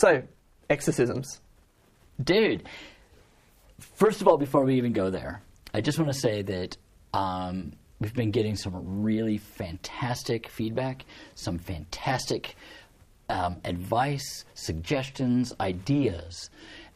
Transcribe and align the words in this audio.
So, 0.00 0.22
exorcisms. 0.70 1.42
Dude, 2.24 2.62
first 3.78 4.22
of 4.22 4.28
all, 4.28 4.38
before 4.38 4.64
we 4.64 4.76
even 4.76 4.94
go 4.94 5.10
there, 5.10 5.42
I 5.74 5.82
just 5.82 5.98
want 5.98 6.10
to 6.10 6.18
say 6.18 6.40
that 6.40 6.78
um, 7.12 7.74
we've 8.00 8.14
been 8.14 8.30
getting 8.30 8.56
some 8.56 9.02
really 9.02 9.36
fantastic 9.36 10.48
feedback, 10.48 11.04
some 11.34 11.58
fantastic 11.58 12.56
um, 13.28 13.58
advice, 13.62 14.46
suggestions, 14.54 15.52
ideas. 15.60 16.48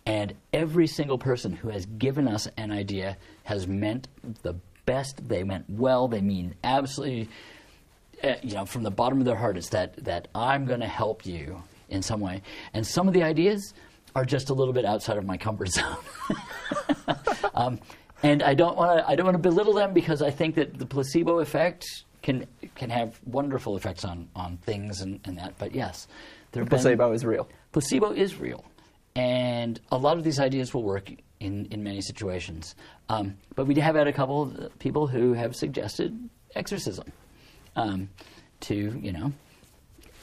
And 0.07 0.33
every 0.55 0.87
single 0.87 1.19
person 1.19 1.53
who 1.53 1.69
has 1.69 1.85
given 1.85 2.27
us 2.27 2.49
an 2.57 2.73
idea 2.73 3.19
has 3.43 3.67
meant 3.67 4.09
the 4.41 4.55
best. 4.87 5.29
They 5.29 5.43
meant 5.43 5.69
well. 5.69 6.09
They 6.09 6.23
mean 6.23 6.55
absolutely, 6.65 7.29
uh, 8.23 8.37
you 8.43 8.55
know, 8.55 8.65
from 8.65 8.83
the 8.83 8.91
bottom 8.91 9.19
of 9.19 9.27
their 9.27 9.37
heart, 9.37 9.59
it's 9.59 9.69
that, 9.69 9.95
that 10.05 10.29
I'm 10.35 10.65
going 10.65 10.81
to 10.81 10.89
help 10.89 11.27
you 11.27 11.63
in 11.89 12.03
some 12.03 12.21
way. 12.21 12.43
And 12.73 12.87
some 12.87 13.09
of 13.09 13.15
the 13.15 13.23
ideas 13.23 13.75
are 14.15 14.25
just 14.25 14.51
a 14.51 14.55
little 14.55 14.73
bit 14.73 14.85
outside 14.85 15.17
of 15.17 15.25
my 15.25 15.37
comfort 15.37 15.69
zone. 15.71 15.97
um, 17.55 17.81
and 18.23 18.43
I 18.43 18.55
don't 18.55 18.77
want 18.77 18.99
to 18.99 19.09
I 19.09 19.17
don't 19.17 19.27
want 19.27 19.37
to 19.37 19.43
belittle 19.43 19.75
them 19.75 19.93
because 19.93 20.23
I 20.23 20.31
think 20.31 20.55
that 20.55 20.79
the 20.79 20.87
placebo 20.87 21.41
effect 21.41 21.85
can 22.23 22.47
can 22.75 22.91
have 22.91 23.21
wonderful 23.27 23.77
effects 23.77 24.05
on, 24.05 24.29
on 24.35 24.57
things 24.59 25.03
and, 25.03 25.21
and 25.25 25.39
that. 25.39 25.55
But 25.59 25.75
yes, 25.75 26.09
there 26.53 26.65
Placebo 26.65 27.13
is 27.13 27.25
real. 27.25 27.49
placebo 27.73 28.13
is 28.13 28.41
real, 28.41 28.65
and 29.15 29.79
a 29.93 29.99
lot 29.99 30.17
of 30.17 30.25
these 30.25 30.41
ideas 30.41 30.73
will 30.73 30.85
work 30.85 31.11
in, 31.41 31.67
in 31.67 31.83
many 31.83 32.01
situations. 32.01 32.75
Um, 33.09 33.37
but 33.55 33.67
we 33.67 33.75
have 33.75 33.95
had 33.95 34.07
a 34.07 34.13
couple 34.13 34.43
of 34.43 34.79
people 34.79 35.07
who 35.07 35.35
have 35.35 35.55
suggested 35.55 36.31
exorcism 36.55 37.13
um, 37.77 38.09
to 38.61 38.99
you 39.03 39.13
know, 39.13 39.33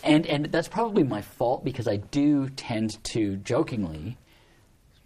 and 0.03 0.25
and 0.27 0.45
that's 0.45 0.67
probably 0.67 1.03
my 1.03 1.21
fault 1.21 1.63
because 1.63 1.87
I 1.87 1.97
do 1.97 2.49
tend 2.49 3.03
to 3.05 3.37
jokingly 3.37 4.17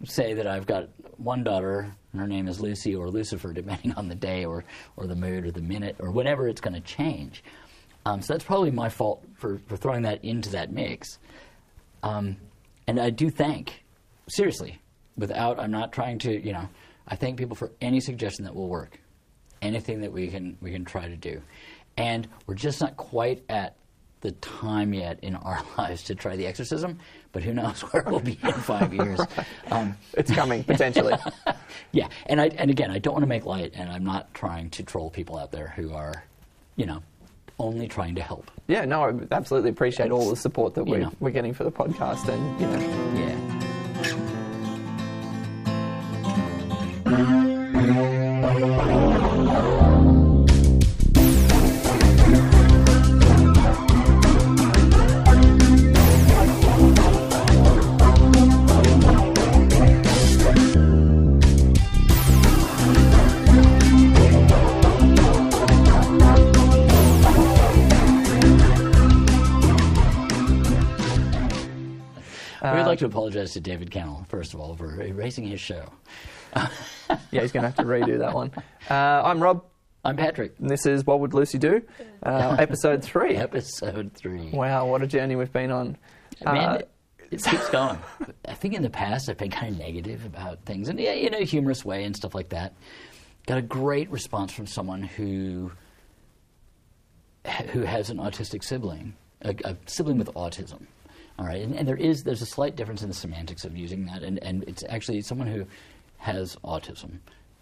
say 0.04 0.34
that 0.34 0.46
I've 0.46 0.66
got 0.66 0.88
one 1.16 1.42
daughter 1.42 1.90
and 2.12 2.20
her 2.20 2.26
name 2.26 2.48
is 2.48 2.60
Lucy 2.60 2.94
or 2.94 3.10
Lucifer, 3.10 3.52
depending 3.52 3.92
on 3.92 4.08
the 4.08 4.14
day 4.14 4.44
or, 4.44 4.64
or 4.96 5.06
the 5.06 5.14
mood 5.14 5.44
or 5.44 5.50
the 5.50 5.60
minute 5.60 5.96
or 5.98 6.10
whenever 6.10 6.48
it's 6.48 6.60
going 6.60 6.74
to 6.74 6.80
change. 6.80 7.44
Um, 8.04 8.22
so 8.22 8.32
that's 8.32 8.44
probably 8.44 8.70
my 8.70 8.88
fault 8.88 9.24
for, 9.34 9.58
for 9.66 9.76
throwing 9.76 10.02
that 10.02 10.24
into 10.24 10.50
that 10.50 10.72
mix. 10.72 11.18
Um, 12.02 12.36
and 12.86 13.00
I 13.00 13.10
do 13.10 13.30
thank, 13.30 13.84
seriously, 14.28 14.80
without, 15.16 15.58
I'm 15.58 15.72
not 15.72 15.92
trying 15.92 16.18
to, 16.20 16.40
you 16.40 16.52
know, 16.52 16.68
I 17.08 17.16
thank 17.16 17.36
people 17.36 17.56
for 17.56 17.72
any 17.80 18.00
suggestion 18.00 18.44
that 18.44 18.54
will 18.54 18.68
work, 18.68 19.00
anything 19.60 20.00
that 20.02 20.12
we 20.12 20.28
can, 20.28 20.56
we 20.60 20.70
can 20.70 20.84
try 20.84 21.08
to 21.08 21.16
do. 21.16 21.42
And 21.96 22.28
we're 22.46 22.54
just 22.54 22.80
not 22.80 22.96
quite 22.96 23.42
at 23.48 23.74
the 24.20 24.32
time 24.32 24.94
yet 24.94 25.18
in 25.22 25.34
our 25.36 25.62
lives 25.78 26.02
to 26.04 26.14
try 26.14 26.36
the 26.36 26.46
exorcism, 26.46 26.98
but 27.32 27.42
who 27.42 27.52
knows 27.52 27.80
where 27.92 28.02
we'll 28.06 28.20
be 28.20 28.38
in 28.42 28.52
five 28.52 28.92
years. 28.94 29.20
Um, 29.70 29.96
It's 30.14 30.30
coming, 30.30 30.64
potentially. 30.64 31.14
yeah, 31.92 32.08
and 32.26 32.40
I 32.40 32.46
and 32.56 32.70
again, 32.70 32.90
I 32.90 32.98
don't 32.98 33.12
want 33.14 33.22
to 33.24 33.28
make 33.28 33.44
light, 33.44 33.72
and 33.74 33.90
I'm 33.90 34.04
not 34.04 34.32
trying 34.34 34.70
to 34.70 34.82
troll 34.82 35.10
people 35.10 35.38
out 35.38 35.52
there 35.52 35.72
who 35.76 35.92
are, 35.92 36.24
you 36.76 36.86
know, 36.86 37.02
only 37.58 37.88
trying 37.88 38.14
to 38.16 38.22
help. 38.22 38.50
yeah, 38.68 38.84
no, 38.84 39.02
I 39.04 39.12
absolutely 39.34 39.70
appreciate 39.70 40.10
all 40.10 40.28
the 40.30 40.36
support 40.36 40.74
that 40.74 40.84
we're, 40.84 40.98
know. 40.98 41.12
we're 41.20 41.30
getting 41.30 41.54
for 41.54 41.64
the 41.64 41.72
podcast. 41.72 42.28
And, 42.28 42.60
you 42.60 42.66
know, 42.66 42.80
Yeah. 43.18 43.46
We 72.62 72.70
would 72.70 72.86
like 72.86 72.98
to 73.00 73.06
apologize 73.06 73.52
to 73.52 73.60
David 73.60 73.90
Cannell, 73.90 74.24
first 74.28 74.54
of 74.54 74.60
all, 74.60 74.76
for 74.76 75.00
erasing 75.02 75.44
his 75.46 75.60
show. 75.60 75.92
yeah, 76.56 76.68
he's 77.42 77.52
going 77.52 77.62
to 77.62 77.68
have 77.68 77.76
to 77.76 77.84
redo 77.84 78.18
that 78.18 78.34
one. 78.34 78.50
Uh, 78.90 78.94
I'm 79.24 79.40
Rob, 79.42 79.64
I'm 80.04 80.16
Patrick. 80.16 80.54
and 80.58 80.70
this 80.70 80.86
is 80.86 81.04
What 81.04 81.20
Would 81.20 81.34
Lucy 81.34 81.58
Do? 81.58 81.82
Uh, 82.22 82.56
episode 82.60 83.02
three. 83.04 83.36
Episode 83.36 84.12
three. 84.14 84.50
Wow, 84.50 84.86
what 84.86 85.02
a 85.02 85.06
journey 85.06 85.36
we've 85.36 85.52
been 85.52 85.70
on. 85.70 85.96
Man, 86.44 86.56
Uh, 86.56 86.82
it 87.30 87.42
keeps 87.42 87.68
going. 87.70 87.98
I 88.46 88.54
think 88.54 88.74
in 88.74 88.82
the 88.82 88.90
past 88.90 89.28
I've 89.28 89.36
been 89.36 89.50
kind 89.50 89.72
of 89.72 89.78
negative 89.78 90.24
about 90.24 90.64
things, 90.64 90.88
and 90.88 90.98
yeah, 91.00 91.12
in 91.12 91.34
a 91.34 91.42
humorous 91.44 91.84
way 91.84 92.04
and 92.04 92.14
stuff 92.16 92.34
like 92.34 92.50
that. 92.50 92.74
Got 93.46 93.58
a 93.58 93.62
great 93.62 94.10
response 94.10 94.52
from 94.52 94.66
someone 94.66 95.02
who 95.02 95.72
who 97.70 97.82
has 97.82 98.10
an 98.10 98.18
autistic 98.18 98.64
sibling, 98.64 99.14
a, 99.42 99.54
a 99.64 99.76
sibling 99.86 100.18
with 100.18 100.32
autism. 100.34 100.86
All 101.38 101.46
right, 101.46 101.60
and, 101.62 101.74
and 101.74 101.86
there 101.86 101.96
is 101.96 102.24
there's 102.24 102.42
a 102.42 102.46
slight 102.46 102.76
difference 102.76 103.02
in 103.02 103.08
the 103.08 103.14
semantics 103.14 103.64
of 103.64 103.76
using 103.76 104.06
that, 104.06 104.22
and, 104.22 104.42
and 104.42 104.64
it's 104.64 104.84
actually 104.88 105.20
someone 105.22 105.48
who 105.48 105.66
has 106.18 106.56
autism. 106.64 107.18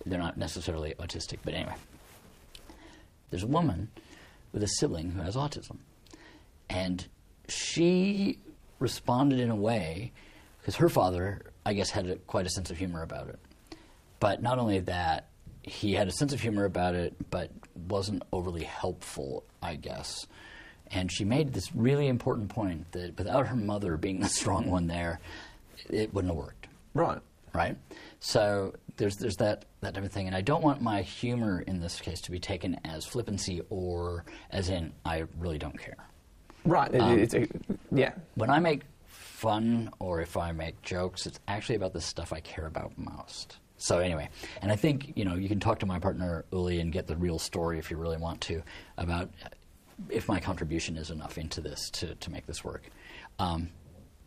They're 0.07 0.19
not 0.19 0.37
necessarily 0.37 0.95
autistic, 0.99 1.39
but 1.45 1.55
anyway, 1.55 1.75
there's 3.31 3.43
a 3.43 3.49
woman 3.49 3.91
with 4.53 4.63
a 4.63 4.69
sibling 4.69 5.11
who 5.11 5.23
has 5.23 5.35
autism, 5.35 5.79
and 6.71 7.07
she 7.49 8.39
responded 8.79 9.41
in 9.41 9.51
a 9.51 9.57
way 9.57 10.13
because 10.61 10.77
her 10.77 10.89
father, 10.89 11.43
I 11.67 11.75
guess, 11.75 11.91
had 11.91 12.07
a, 12.07 12.17
quite 12.17 12.47
a 12.47 12.51
sense 12.51 12.71
of 12.71 12.79
humor 12.79 13.03
about 13.03 13.29
it. 13.29 13.39
But 14.21 14.43
not 14.43 14.59
only 14.59 14.79
that, 14.81 15.29
he 15.63 15.95
had 15.95 16.09
a 16.09 16.13
sense 16.13 16.33
of 16.33 16.41
humor 16.41 16.65
about 16.65 16.95
it, 16.95 17.15
but 17.31 17.51
wasn't 17.89 18.23
overly 18.33 18.65
helpful, 18.65 19.45
I 19.63 19.77
guess. 19.77 20.27
And 20.91 21.11
she 21.11 21.25
made 21.25 21.53
this 21.53 21.75
really 21.75 22.09
important 22.09 22.49
point 22.51 22.93
that 22.93 23.17
without 23.19 23.47
her 23.49 23.57
mother 23.57 23.97
being 23.97 24.21
the 24.21 24.29
strong 24.29 24.71
one 24.71 24.87
there, 24.87 25.19
it 25.91 26.13
wouldn't 26.15 26.33
have 26.33 26.39
worked 26.43 26.67
right. 26.95 27.21
right? 27.53 27.77
So 28.21 28.75
there's 28.97 29.17
there's 29.17 29.37
that 29.37 29.65
that 29.81 29.95
type 29.95 30.05
of 30.05 30.13
thing, 30.13 30.27
and 30.29 30.37
I 30.37 30.41
don't 30.41 30.63
want 30.63 30.81
my 30.81 31.03
humor 31.03 31.61
in 31.67 31.81
this 31.81 32.01
case 32.01 32.21
to 32.23 32.31
be 32.31 32.39
taken 32.39 32.79
as 32.85 33.05
flippancy 33.05 33.61
or 33.71 34.25
as 34.51 34.69
in 34.69 34.93
I 35.05 35.25
really 35.39 35.59
don't 35.59 35.79
care. 35.79 35.97
Right. 36.65 36.95
It- 36.95 37.01
Um, 37.01 37.19
it's 37.19 37.35
a, 37.35 37.47
yeah. 37.93 38.13
When 38.37 38.51
I 38.51 38.59
make 38.61 38.83
fun 39.07 39.91
or 39.99 40.21
if 40.21 40.37
I 40.37 40.53
make 40.53 40.81
jokes, 40.83 41.27
it's 41.27 41.41
actually 41.49 41.75
about 41.77 41.93
the 41.93 42.01
stuff 42.01 42.33
I 42.33 42.41
care 42.41 42.67
about 42.67 42.93
most. 42.97 43.59
So 43.77 43.99
anyway, 43.99 44.29
and 44.63 44.71
I 44.73 44.77
think 44.77 45.13
you 45.17 45.25
know 45.25 45.35
you 45.35 45.49
can 45.49 45.61
talk 45.61 45.81
to 45.81 45.87
my 45.87 45.99
partner 45.99 46.45
Uli 46.53 46.81
and 46.81 46.93
get 46.93 47.07
the 47.07 47.17
real 47.17 47.39
story 47.39 47.79
if 47.79 47.91
you 47.91 47.97
really 47.97 48.17
want 48.17 48.41
to 48.43 48.63
about 48.97 49.29
if 50.11 50.29
my 50.29 50.41
contribution 50.41 50.97
is 50.97 51.11
enough 51.11 51.39
into 51.39 51.61
this 51.61 51.91
to, 51.91 52.15
to 52.17 52.31
make 52.31 52.47
this 52.47 52.65
work. 52.65 52.89
Um, 53.39 53.71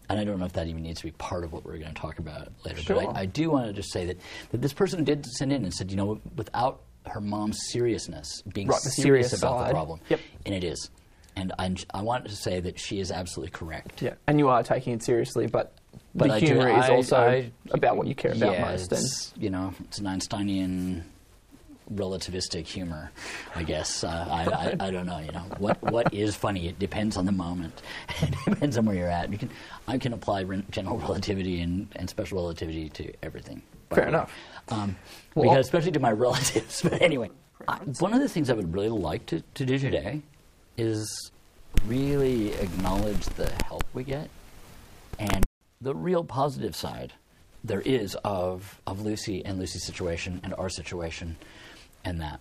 and 0.10 0.20
I 0.20 0.24
don't 0.24 0.40
know 0.40 0.46
if 0.46 0.54
that 0.54 0.68
even 0.68 0.84
needs 0.84 1.00
to 1.02 1.06
be 1.06 1.12
part 1.12 1.44
of 1.44 1.52
what 1.52 1.66
we're 1.66 1.78
going 1.78 1.94
to 1.94 2.00
talk 2.02 2.20
about 2.20 2.48
later. 2.66 2.82
Sure. 2.82 2.96
But 2.96 3.16
I, 3.18 3.22
I 3.22 3.26
do 3.26 3.50
want 3.52 3.68
to 3.68 3.74
just 3.74 3.92
say 3.92 4.06
that, 4.06 4.18
that 4.52 4.62
this 4.62 4.72
person 4.74 5.04
did 5.04 5.26
send 5.26 5.52
in 5.52 5.64
and 5.66 5.74
said, 5.74 5.92
you 5.92 5.98
know, 5.98 6.22
without 6.36 6.82
her 7.08 7.20
mom's 7.20 7.60
seriousness, 7.72 8.42
being 8.54 8.68
Right, 8.68 8.80
serious 8.80 9.30
serious 9.32 9.34
about 9.34 9.68
the 9.68 9.74
problem, 9.74 10.00
Yep. 10.10 10.20
and 10.46 10.56
it 10.56 10.64
is. 10.64 10.90
And 11.36 11.54
I'm, 11.60 11.76
I 11.94 12.02
want 12.02 12.26
to 12.30 12.36
say 12.36 12.60
that 12.62 12.80
she 12.80 13.00
is 13.00 13.12
absolutely 13.12 13.52
correct. 13.52 14.02
Yeah. 14.02 14.14
And 14.28 14.40
you 14.40 14.48
are 14.50 14.64
taking 14.64 14.94
it 14.94 15.04
seriously, 15.04 15.46
but, 15.48 15.74
But 16.16 16.30
the 16.30 16.34
I 16.36 16.40
do- 16.40 16.46
humour 16.48 16.70
is 16.80 16.90
also 16.90 17.18
I- 17.18 17.52
about 17.72 17.98
what 17.98 18.08
you 18.08 18.16
care 18.16 18.32
about 18.32 18.54
yeah, 18.54 18.72
most. 18.72 18.92
And 18.94 19.04
you 19.42 19.50
know, 19.50 19.74
it's 19.82 20.00
an 20.00 20.08
Einsteinian 20.08 21.04
relativistic 21.94 22.66
humor, 22.66 23.12
I 23.56 23.64
guess. 23.64 24.04
Uh, 24.04 24.28
I, 24.30 24.44
I, 24.44 24.88
I 24.88 24.92
don't 24.92 25.06
know. 25.06 25.20
You 25.20 25.32
know, 25.32 25.46
what 25.58 25.82
what 25.82 26.14
is 26.14 26.36
funny? 26.36 26.68
It 26.68 26.80
depends 26.80 27.18
on 27.18 27.26
the 27.26 27.32
moment. 27.32 27.82
it 28.22 28.34
depends 28.46 28.78
on 28.78 28.86
where 28.86 28.96
you're 28.96 29.10
at. 29.10 29.32
You 29.32 29.38
can 29.38 29.50
I 29.88 29.98
can 29.98 30.14
apply 30.14 30.42
re- 30.42 30.64
general 30.72 30.98
relativity 30.98 31.62
and, 31.62 31.88
and 31.96 32.10
special 32.10 32.38
relativity 32.40 32.90
to 32.90 33.14
everything. 33.24 33.62
Fair 33.90 34.04
way. 34.04 34.10
enough. 34.10 34.34
Um, 34.70 34.96
Well- 35.36 35.50
because 35.50 35.66
especially 35.66 35.92
to 35.92 36.00
my 36.00 36.12
relatives. 36.28 36.82
But 36.82 37.02
anyway, 37.02 37.32
I, 37.68 37.78
one 38.00 38.14
of 38.14 38.20
the 38.20 38.30
things 38.30 38.50
I 38.50 38.54
would 38.54 38.74
really 38.74 38.90
like 38.90 39.26
to, 39.28 39.42
to 39.56 39.66
do 39.66 39.78
today 39.80 40.22
is 40.78 41.32
really 41.86 42.54
acknowledge 42.54 43.26
the 43.26 43.50
help 43.66 43.84
we 43.94 44.04
get 44.04 44.30
and 45.20 45.46
the 45.80 45.94
real 45.94 46.24
positive 46.24 46.76
side 46.76 47.14
there 47.64 47.82
is 47.82 48.16
of, 48.24 48.82
of 48.88 49.02
Lucy 49.02 49.44
and 49.46 49.60
Lucy's 49.60 49.84
situation 49.84 50.40
and 50.44 50.54
our 50.56 50.70
situation 50.70 51.36
and 52.04 52.22
that. 52.22 52.40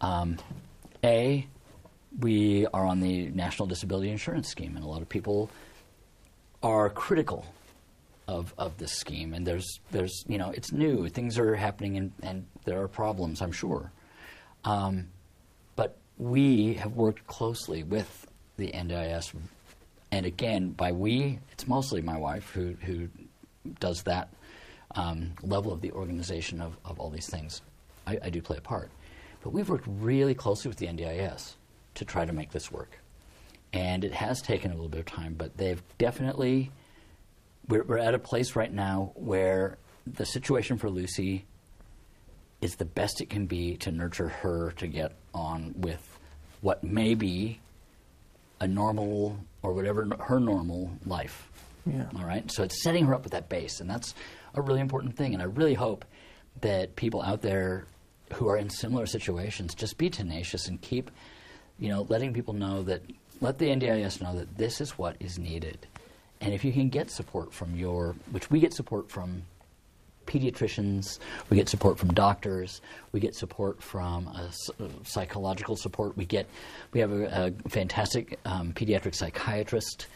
Um, 0.00 0.38
a, 1.04 1.46
we 2.18 2.66
are 2.66 2.84
on 2.84 3.00
the 3.00 3.28
National 3.28 3.66
Disability 3.66 4.10
Insurance 4.10 4.48
Scheme, 4.48 4.76
and 4.76 4.84
a 4.84 4.88
lot 4.88 5.02
of 5.02 5.08
people 5.08 5.50
are 6.62 6.88
critical 6.90 7.46
of, 8.26 8.52
of 8.58 8.76
this 8.78 8.92
scheme. 8.92 9.34
And 9.34 9.46
there's, 9.46 9.80
there's, 9.90 10.24
you 10.26 10.38
know, 10.38 10.50
it's 10.50 10.72
new, 10.72 11.08
things 11.08 11.38
are 11.38 11.54
happening, 11.54 11.96
and, 11.96 12.12
and 12.22 12.46
there 12.64 12.82
are 12.82 12.88
problems, 12.88 13.40
I'm 13.40 13.52
sure. 13.52 13.92
Um, 14.64 15.08
but 15.76 15.96
we 16.18 16.74
have 16.74 16.92
worked 16.92 17.26
closely 17.26 17.84
with 17.84 18.26
the 18.56 18.72
NDIS 18.72 19.34
and 20.16 20.24
again, 20.24 20.70
by 20.70 20.92
we, 20.92 21.40
it's 21.52 21.66
mostly 21.66 22.00
my 22.00 22.16
wife 22.16 22.50
who, 22.50 22.74
who 22.82 23.08
does 23.80 24.02
that 24.04 24.28
um, 24.94 25.32
level 25.42 25.72
of 25.72 25.80
the 25.80 25.92
organization 25.92 26.60
of, 26.60 26.76
of 26.84 27.00
all 27.00 27.10
these 27.10 27.28
things. 27.28 27.60
I, 28.06 28.18
I 28.24 28.30
do 28.30 28.40
play 28.40 28.56
a 28.56 28.60
part. 28.62 28.90
But 29.42 29.50
we've 29.50 29.68
worked 29.68 29.86
really 29.86 30.34
closely 30.34 30.68
with 30.68 30.78
the 30.78 30.86
NDIS 30.86 31.54
to 31.94 32.04
try 32.04 32.24
to 32.24 32.32
make 32.32 32.52
this 32.52 32.70
work. 32.70 32.98
And 33.72 34.04
it 34.04 34.12
has 34.12 34.40
taken 34.40 34.70
a 34.70 34.74
little 34.74 34.88
bit 34.88 35.00
of 35.00 35.06
time, 35.06 35.34
but 35.34 35.56
they've 35.56 35.82
definitely, 35.98 36.70
we're, 37.68 37.84
we're 37.84 37.98
at 37.98 38.14
a 38.14 38.18
place 38.18 38.56
right 38.56 38.72
now 38.72 39.12
where 39.14 39.78
the 40.06 40.24
situation 40.24 40.78
for 40.78 40.88
Lucy 40.88 41.44
is 42.60 42.76
the 42.76 42.84
best 42.84 43.20
it 43.20 43.28
can 43.28 43.46
be 43.46 43.76
to 43.76 43.90
nurture 43.90 44.28
her 44.28 44.72
to 44.78 44.86
get 44.86 45.12
on 45.34 45.74
with 45.76 46.18
what 46.60 46.82
may 46.82 47.14
be 47.14 47.60
a 48.60 48.66
normal 48.66 49.38
or 49.62 49.72
whatever 49.72 50.08
her 50.20 50.40
normal 50.40 50.90
life. 51.04 51.48
Yeah. 51.84 52.06
All 52.18 52.24
right. 52.24 52.50
So 52.50 52.62
it's 52.62 52.82
setting 52.82 53.06
her 53.06 53.14
up 53.14 53.22
with 53.22 53.32
that 53.32 53.48
base, 53.48 53.80
and 53.80 53.88
that's 53.88 54.14
a 54.54 54.62
really 54.62 54.80
important 54.80 55.16
thing. 55.16 55.34
And 55.34 55.42
I 55.42 55.46
really 55.46 55.74
hope 55.74 56.04
that 56.62 56.96
people 56.96 57.22
out 57.22 57.42
there 57.42 57.86
who 58.34 58.48
are 58.48 58.56
in 58.56 58.70
similar 58.70 59.06
situations 59.06 59.74
just 59.74 59.98
be 59.98 60.10
tenacious 60.10 60.68
and 60.68 60.80
keep, 60.80 61.10
you 61.78 61.88
know, 61.88 62.06
letting 62.08 62.32
people 62.32 62.54
know 62.54 62.82
that 62.82 63.02
let 63.40 63.58
the 63.58 63.66
NDIS 63.66 64.20
know 64.22 64.34
that 64.36 64.56
this 64.56 64.80
is 64.80 64.92
what 64.92 65.16
is 65.20 65.38
needed. 65.38 65.86
And 66.40 66.52
if 66.52 66.64
you 66.64 66.72
can 66.72 66.88
get 66.88 67.10
support 67.10 67.52
from 67.52 67.76
your, 67.76 68.14
which 68.30 68.50
we 68.50 68.60
get 68.60 68.72
support 68.72 69.10
from 69.10 69.42
pediatricians, 70.26 71.18
we 71.50 71.56
get 71.56 71.68
support 71.68 71.98
from 71.98 72.12
doctors, 72.12 72.80
we 73.12 73.20
get 73.20 73.34
support 73.34 73.82
from 73.82 74.28
uh, 74.28 74.50
psychological 75.04 75.76
support. 75.76 76.16
We 76.16 76.26
get, 76.26 76.46
we 76.92 77.00
have 77.00 77.12
a, 77.12 77.54
a 77.64 77.68
fantastic 77.68 78.38
um, 78.44 78.72
pediatric 78.72 79.14
psychiatrist. 79.14 80.08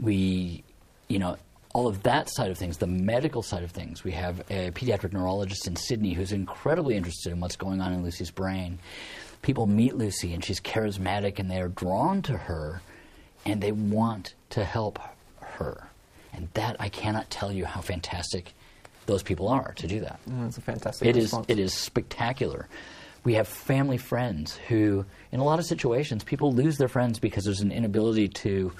We, 0.00 0.64
you 1.08 1.18
know, 1.18 1.36
all 1.72 1.86
of 1.86 2.02
that 2.02 2.28
side 2.28 2.50
of 2.50 2.58
things, 2.58 2.78
the 2.78 2.86
medical 2.86 3.42
side 3.42 3.62
of 3.62 3.70
things. 3.70 4.02
We 4.02 4.12
have 4.12 4.40
a 4.50 4.70
pediatric 4.72 5.12
neurologist 5.12 5.66
in 5.66 5.76
Sydney 5.76 6.14
who's 6.14 6.32
incredibly 6.32 6.96
interested 6.96 7.32
in 7.32 7.40
what's 7.40 7.56
going 7.56 7.80
on 7.80 7.92
in 7.92 8.02
Lucy's 8.02 8.30
brain. 8.30 8.78
People 9.42 9.66
meet 9.66 9.96
Lucy 9.96 10.34
and 10.34 10.44
she's 10.44 10.60
charismatic 10.60 11.38
and 11.38 11.50
they 11.50 11.60
are 11.60 11.68
drawn 11.68 12.22
to 12.22 12.36
her 12.36 12.82
and 13.46 13.60
they 13.60 13.72
want 13.72 14.34
to 14.50 14.64
help 14.64 14.98
her. 15.40 15.88
And 16.32 16.48
that 16.54 16.76
I 16.80 16.88
cannot 16.88 17.30
tell 17.30 17.52
you 17.52 17.64
how 17.64 17.80
fantastic 17.80 18.52
those 19.06 19.22
people 19.22 19.48
are 19.48 19.72
to 19.76 19.86
do 19.86 20.00
that. 20.00 20.20
Mm, 20.28 20.48
it's 20.48 20.58
a 20.58 20.60
fantastic 20.60 21.08
It 21.08 21.16
is, 21.16 21.34
it 21.48 21.58
is 21.58 21.72
spectacular. 21.72 22.68
We 23.22 23.34
have 23.34 23.46
family 23.46 23.98
friends 23.98 24.56
who, 24.68 25.04
in 25.30 25.40
a 25.40 25.44
lot 25.44 25.58
of 25.58 25.66
situations, 25.66 26.24
people 26.24 26.52
lose 26.52 26.78
their 26.78 26.88
friends 26.88 27.18
because 27.18 27.44
there's 27.44 27.60
an 27.60 27.72
inability 27.72 28.28
to 28.28 28.72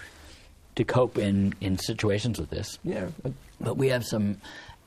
to 0.76 0.84
cope 0.84 1.18
in, 1.18 1.54
in 1.60 1.78
situations 1.78 2.38
with 2.38 2.50
this. 2.50 2.78
Yeah. 2.84 3.08
but- 3.22 3.32
we 3.76 3.88
have 3.88 4.06
some 4.06 4.38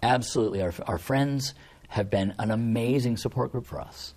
absolutely, 0.01 0.62
our, 0.62 0.74
our 0.88 0.97
friends 0.97 1.53
have 1.89 2.09
been 2.09 2.33
an 2.39 2.50
amazing 2.51 3.18
support 3.18 3.51
group 3.51 3.65
for 3.65 3.80
us. 3.80 4.13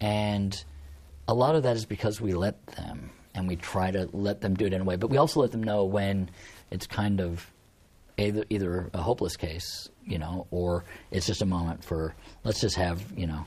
And 0.00 0.62
a 1.26 1.34
lot 1.34 1.56
of 1.56 1.62
that 1.62 1.76
is 1.76 1.86
because 1.86 2.20
we 2.20 2.34
let 2.34 2.64
them 2.66 3.10
and 3.34 3.48
we 3.48 3.56
try 3.56 3.90
to 3.90 4.08
let 4.12 4.40
them 4.40 4.54
do 4.54 4.66
it 4.66 4.72
in 4.72 4.80
a 4.82 4.84
way. 4.84 4.96
But 4.96 5.08
we 5.08 5.16
also 5.16 5.40
let 5.40 5.50
them 5.52 5.62
know 5.62 5.84
when 5.84 6.28
it's 6.70 6.86
kind 6.86 7.20
of 7.20 7.50
either, 8.18 8.44
either 8.50 8.90
a 8.92 8.98
hopeless 8.98 9.36
case, 9.36 9.88
you 10.04 10.18
know, 10.18 10.46
or 10.50 10.84
it's 11.10 11.26
just 11.26 11.40
a 11.40 11.46
moment 11.46 11.84
for, 11.84 12.14
let's 12.44 12.60
just 12.60 12.76
have, 12.76 13.02
you 13.16 13.26
know, 13.26 13.46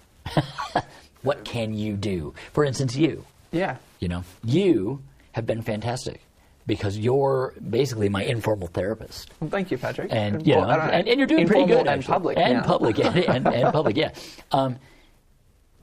what 1.21 1.45
can 1.45 1.74
you 1.74 1.95
do? 1.95 2.33
For 2.54 2.65
instance, 2.65 2.95
you. 2.95 3.25
Yeah. 3.51 3.77
You 4.00 4.07
know, 4.07 4.24
you 4.44 5.01
have 5.33 5.45
been 5.45 5.62
fantastic 5.62 6.21
because 6.66 6.98
you're 6.98 7.54
basically 7.69 8.10
my 8.10 8.24
informal 8.24 8.68
therapist. 8.68 9.31
Well, 9.40 9.50
thank 9.50 9.72
you, 9.72 9.78
Patrick. 9.78 10.10
And 10.12 10.46
you 10.46 10.54
know, 10.56 10.62
Well, 10.62 10.78
don't 10.78 10.90
and, 10.90 11.08
and 11.08 11.18
you're 11.18 11.28
doing 11.28 11.48
pretty 11.48 11.66
good, 11.66 11.80
and 11.80 11.90
actually. 11.90 12.12
public, 12.13 12.38
and 12.38 12.54
yeah. 12.54 12.62
public, 12.62 13.00
and, 13.00 13.16
and, 13.25 13.48
and 13.48 13.74
public, 13.74 13.98
yeah. 13.98 14.13
Um, 14.52 14.78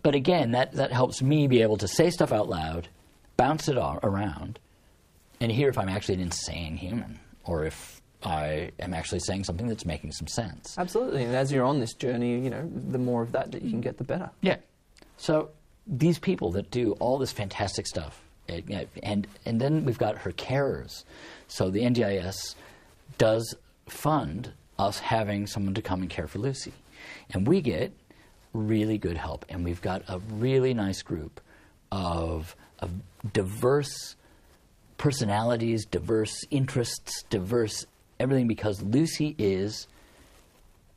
but 0.03 0.15
again, 0.15 0.53
that 0.53 0.73
that 0.73 0.93
helps 0.93 1.21
me 1.23 1.47
be 1.49 1.63
able 1.63 1.77
to 1.79 1.89
say 1.89 2.11
stuff 2.11 2.33
out 2.33 2.49
loud, 2.49 2.89
bounce 3.37 3.69
it 3.69 3.77
all 3.77 3.99
around, 4.03 4.59
and 5.41 5.51
hear 5.51 5.69
if 5.69 5.79
I'm 5.79 5.89
actually 5.89 6.15
an 6.17 6.21
insane 6.21 6.77
human 6.77 7.19
or 7.45 7.65
if 7.65 8.01
I 8.23 8.71
am 8.81 8.95
actually 8.95 9.21
saying 9.21 9.45
something 9.45 9.69
that's 9.69 9.85
making 9.85 10.13
some 10.13 10.27
sense. 10.27 10.77
Absolutely. 10.77 11.25
And 11.25 11.35
as 11.35 11.53
you're 11.53 11.65
on 11.65 11.81
this 11.81 11.95
journey, 11.95 12.39
you 12.41 12.51
know, 12.51 12.69
the 12.89 12.99
more 12.99 13.23
of 13.23 13.33
that 13.33 13.53
that 13.53 13.63
you 13.63 13.71
can 13.71 13.81
get, 13.81 13.97
the 13.99 14.05
better. 14.05 14.31
Yeah. 14.41 14.57
So 15.17 15.51
these 15.87 16.19
people 16.19 16.51
that 16.53 16.71
do 16.71 16.93
all 17.01 17.19
this 17.19 17.33
fantastic 17.33 17.87
stuff, 17.87 18.21
and 18.49 19.27
and 19.45 19.61
then 19.61 19.85
we've 19.85 19.99
got 19.99 20.19
her 20.19 20.33
carers. 20.33 21.05
So 21.47 21.71
the 21.71 21.81
NDIS 21.81 22.55
does 23.19 23.55
fund 23.87 24.53
us 24.79 24.99
having 25.01 25.47
someone 25.47 25.75
to 25.75 25.83
come 25.83 26.03
and 26.03 26.11
care 26.11 26.27
for 26.27 26.39
Lucy, 26.39 26.73
and 27.31 27.47
we 27.47 27.61
get 27.61 27.93
really 28.53 28.99
good 28.99 29.17
help. 29.17 29.45
And 29.49 29.65
we've 29.65 29.83
got 29.83 30.03
a 30.09 30.19
really 30.19 30.75
nice 30.75 31.03
group 31.03 31.41
of 31.91 32.57
of 32.79 32.91
diverse 33.33 34.17
personalities, 34.97 35.85
diverse 35.85 36.45
interests, 36.51 37.25
diverse 37.31 37.87
everything 38.21 38.49
because 38.49 38.83
Lucy 38.83 39.35
is 39.39 39.87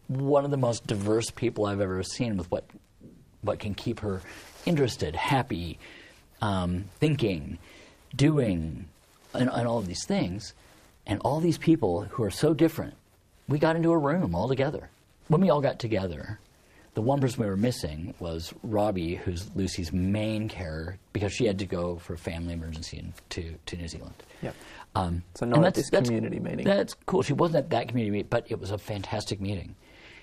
one 0.08 0.44
of 0.44 0.52
the 0.52 0.58
most 0.58 0.86
diverse 0.88 1.30
people 1.32 1.66
I've 1.66 1.82
ever 1.82 2.04
seen 2.04 2.38
with 2.38 2.50
what 2.52 2.66
what 3.42 3.60
can 3.60 3.74
keep 3.74 4.02
her 4.02 4.22
interested, 4.66 5.16
happy, 5.16 5.80
um, 6.42 6.86
thinking, 7.00 7.58
doing, 8.16 8.86
and, 9.34 9.50
and 9.50 9.68
all 9.68 9.78
of 9.78 9.88
these 9.88 10.06
things. 10.06 10.54
And 11.08 11.20
all 11.22 11.40
these 11.40 11.58
people 11.58 12.02
who 12.02 12.24
are 12.24 12.32
so 12.32 12.54
different, 12.54 12.94
we 13.48 13.60
got 13.60 13.76
into 13.76 13.92
a 13.92 13.98
room 13.98 14.36
all 14.36 14.48
together. 14.48 14.90
When 15.28 15.42
we 15.42 15.50
all 15.50 15.62
got 15.62 15.80
together, 15.80 16.40
the 16.94 17.02
one 17.02 17.20
person 17.20 17.42
we 17.42 17.50
were 17.50 17.58
missing 17.58 18.14
was 18.20 18.54
Robbie, 18.64 19.16
who's 19.16 19.50
Lucy's 19.56 19.92
main 19.92 20.48
carer, 20.48 20.98
because 21.14 21.34
she 21.34 21.46
had 21.46 21.58
to 21.60 21.66
go 21.66 21.98
for 21.98 22.14
a 22.14 22.18
family 22.18 22.54
emergency 22.54 23.00
in, 23.00 23.14
to, 23.30 23.56
to 23.66 23.78
New 23.78 23.88
Zealand. 23.88 24.14
Yep. 24.42 24.56
Um, 24.94 25.24
So 25.36 25.46
not 25.46 25.64
at 25.64 25.74
this 25.74 25.90
community 25.90 26.40
meeting. 26.40 26.66
That's 26.66 26.96
cool. 27.06 27.24
She 27.24 27.34
wasn't 27.34 27.64
at 27.64 27.70
that 27.72 27.88
community 27.88 28.12
meeting, 28.12 28.28
but 28.30 28.46
it 28.50 28.60
was 28.60 28.72
a 28.72 28.78
fantastic 28.78 29.40
meeting. 29.40 29.76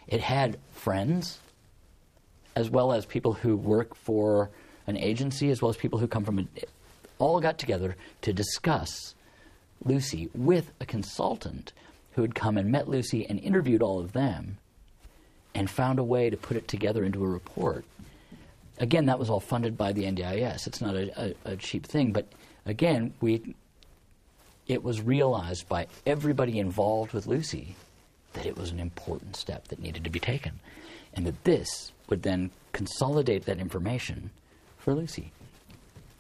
It 0.06 0.20
had 0.20 0.58
friends, 0.72 1.38
as 2.54 2.70
well 2.70 2.92
as 2.92 3.04
people 3.06 3.32
who 3.32 3.56
work 3.56 3.94
for 3.94 4.50
an 4.88 4.96
agency, 4.96 5.50
as 5.50 5.61
well 5.61 5.69
as 5.69 5.76
people 5.76 5.99
who 5.99 6.08
come 6.08 6.25
from 6.25 6.38
a, 6.38 6.46
all 7.19 7.40
got 7.40 7.58
together 7.58 7.94
to 8.23 8.32
discuss 8.32 9.14
Lucy 9.85 10.31
with 10.35 10.73
a 10.81 10.87
consultant 10.87 11.73
who 12.12 12.23
had 12.23 12.35
come 12.35 12.56
and 12.56 12.73
met 12.73 12.88
Lucy 12.88 13.26
and 13.29 13.38
interviewed 13.38 13.82
all 13.82 14.00
of 14.00 14.12
them 14.12 14.56
and 15.54 15.68
found 15.68 15.99
a 15.99 16.04
way 16.04 16.30
to 16.30 16.37
put 16.37 16.57
it 16.57 16.66
together 16.66 17.04
into 17.04 17.23
a 17.23 17.28
report. 17.28 17.85
Again, 18.78 19.07
that 19.07 19.18
was 19.18 19.28
all 19.28 19.40
funded 19.40 19.76
by 19.76 19.92
the 19.92 20.04
NDIS. 20.04 20.66
It's 20.66 20.80
not 20.80 20.95
a, 20.95 21.35
a, 21.45 21.52
a 21.52 21.57
cheap 21.57 21.87
thing, 21.87 22.12
but 22.12 22.26
again, 22.64 23.12
we 23.21 23.54
it 24.66 24.83
was 24.83 25.00
realized 25.00 25.68
by 25.68 25.87
everybody 26.07 26.59
involved 26.59 27.12
with 27.12 27.26
Lucy 27.26 27.75
that 28.35 28.47
it 28.47 28.57
was 28.57 28.71
an 28.71 28.78
important 28.78 29.35
step 29.35 29.68
that 29.68 29.80
needed 29.80 30.04
to 30.04 30.11
be 30.11 30.21
taken, 30.21 30.61
and 31.14 31.26
that 31.26 31.45
this 31.45 31.92
would 32.09 32.23
then 32.23 32.50
consolidate 32.73 33.47
that 33.47 33.59
information 33.59 34.30
for 34.88 34.95
Lucy. 34.95 35.30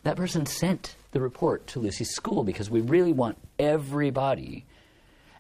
That 0.02 0.18
person 0.18 0.44
sent 0.44 0.94
the 1.12 1.22
report 1.22 1.66
to 1.68 1.78
Lucy's 1.78 2.10
school 2.10 2.44
because 2.44 2.68
we 2.68 2.82
really 2.82 3.14
want 3.14 3.38
everybody, 3.58 4.66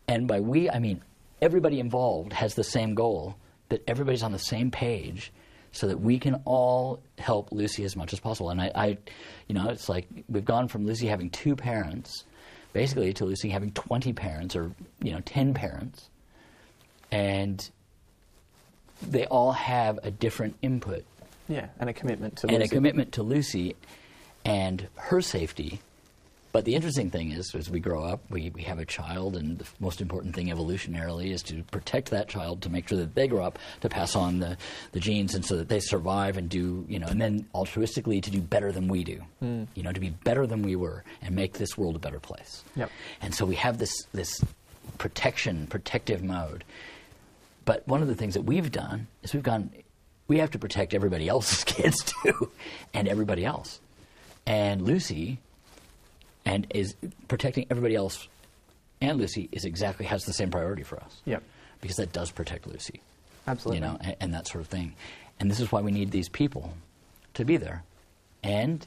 and 0.06 0.26
by 0.26 0.40
we, 0.40 0.70
I 0.70 0.78
mean 0.78 1.02
everybody 1.42 1.78
involved 1.78 2.32
has 2.32 2.54
the 2.54 2.64
same 2.64 2.94
goal, 2.94 3.36
that 3.68 3.84
everybody's 3.86 4.22
on 4.22 4.32
the 4.32 4.38
same 4.38 4.70
page 4.70 5.30
so 5.72 5.88
that 5.88 6.00
we 6.00 6.18
can 6.18 6.40
all 6.46 7.02
help 7.18 7.52
Lucy 7.52 7.84
as 7.84 7.96
much 7.96 8.14
as 8.14 8.18
possible. 8.18 8.48
And 8.48 8.62
I, 8.62 8.72
I 8.74 8.98
you 9.46 9.54
know, 9.54 9.68
it's 9.68 9.90
like 9.90 10.08
we've 10.30 10.46
gone 10.46 10.66
from 10.66 10.86
Lucy 10.86 11.06
having 11.06 11.28
two 11.28 11.54
parents 11.54 12.24
basically 12.72 13.12
to 13.12 13.26
Lucy 13.26 13.50
having 13.50 13.72
20 13.72 14.14
parents 14.14 14.56
or, 14.56 14.72
you 15.02 15.12
know, 15.12 15.20
10 15.20 15.52
parents. 15.52 16.08
And 17.12 17.68
they 19.02 19.26
all 19.26 19.52
have 19.52 19.98
a 20.02 20.10
different 20.10 20.56
input 20.62 21.04
Yeah, 21.48 21.68
and 21.80 21.88
a 21.88 21.92
commitment 21.92 22.36
to 22.38 22.46
and 22.46 22.56
a 22.56 22.60
Lucy. 22.60 22.74
commitment 22.74 23.12
to 23.12 23.22
Lucy 23.22 23.76
and 24.44 24.88
her 24.96 25.20
safety. 25.20 25.80
But 26.50 26.64
the 26.64 26.74
interesting 26.74 27.10
thing 27.10 27.30
is, 27.30 27.54
as 27.54 27.68
we 27.68 27.78
grow 27.78 28.02
up, 28.02 28.20
we, 28.30 28.50
we 28.50 28.62
have 28.62 28.78
a 28.78 28.84
child, 28.86 29.36
and 29.36 29.58
the 29.58 29.66
most 29.80 30.00
important 30.00 30.34
thing 30.34 30.46
evolutionarily 30.46 31.30
is 31.30 31.42
to 31.44 31.62
protect 31.64 32.10
that 32.10 32.26
child 32.28 32.62
to 32.62 32.70
make 32.70 32.88
sure 32.88 32.96
that 32.98 33.14
they 33.14 33.28
grow 33.28 33.44
up 33.44 33.58
to 33.82 33.88
pass 33.90 34.16
on 34.16 34.38
the, 34.38 34.56
the 34.92 34.98
genes 34.98 35.34
and 35.34 35.44
so 35.44 35.56
that 35.56 35.68
they 35.68 35.78
survive 35.78 36.38
and 36.38 36.48
do, 36.48 36.86
you 36.88 36.98
know, 36.98 37.06
and 37.06 37.20
then 37.20 37.46
altruistically 37.54 38.22
to 38.22 38.30
do 38.30 38.40
better 38.40 38.72
than 38.72 38.88
we 38.88 39.04
do. 39.04 39.20
Hmm. 39.40 39.64
You 39.74 39.82
know, 39.82 39.92
to 39.92 40.00
be 40.00 40.08
better 40.10 40.46
than 40.46 40.62
we 40.62 40.74
were 40.74 41.04
and 41.20 41.34
make 41.34 41.58
this 41.58 41.76
world 41.76 41.96
a 41.96 42.00
better 42.00 42.18
place. 42.18 42.64
Yep. 42.76 42.90
And 43.20 43.34
so 43.34 43.44
we 43.44 43.54
have 43.56 43.76
this, 43.76 43.92
this 44.14 44.42
protection, 44.96 45.66
protective 45.66 46.22
mode. 46.22 46.64
But 47.66 47.86
one 47.86 48.00
of 48.00 48.08
the 48.08 48.14
things 48.14 48.32
that 48.32 48.42
we've 48.42 48.72
done 48.72 49.06
is 49.22 49.34
we've 49.34 49.42
gone, 49.42 49.70
we 50.28 50.38
have 50.38 50.50
to 50.52 50.58
protect 50.58 50.94
everybody 50.94 51.28
else's 51.28 51.64
kids 51.66 52.02
too, 52.22 52.50
and 52.94 53.08
everybody 53.08 53.44
else. 53.44 53.80
And 54.46 54.82
Lucy, 54.82 55.38
and 56.44 56.66
is 56.70 56.94
protecting 57.28 57.66
everybody 57.70 57.94
else 57.96 58.28
and 59.00 59.18
Lucy 59.18 59.48
is 59.52 59.64
exactly 59.64 60.06
has 60.06 60.24
the 60.24 60.32
same 60.32 60.50
priority 60.50 60.82
for 60.82 60.98
us. 61.00 61.20
Yep. 61.24 61.42
Because 61.80 61.96
that 61.96 62.12
does 62.12 62.30
protect 62.32 62.66
Lucy. 62.66 63.00
Absolutely. 63.46 63.76
You 63.76 63.80
know, 63.92 63.98
and, 64.00 64.16
and 64.20 64.34
that 64.34 64.48
sort 64.48 64.62
of 64.62 64.68
thing. 64.68 64.94
And 65.38 65.48
this 65.50 65.60
is 65.60 65.70
why 65.70 65.80
we 65.80 65.92
need 65.92 66.10
these 66.10 66.28
people 66.28 66.74
to 67.34 67.44
be 67.44 67.56
there. 67.58 67.84
And 68.42 68.84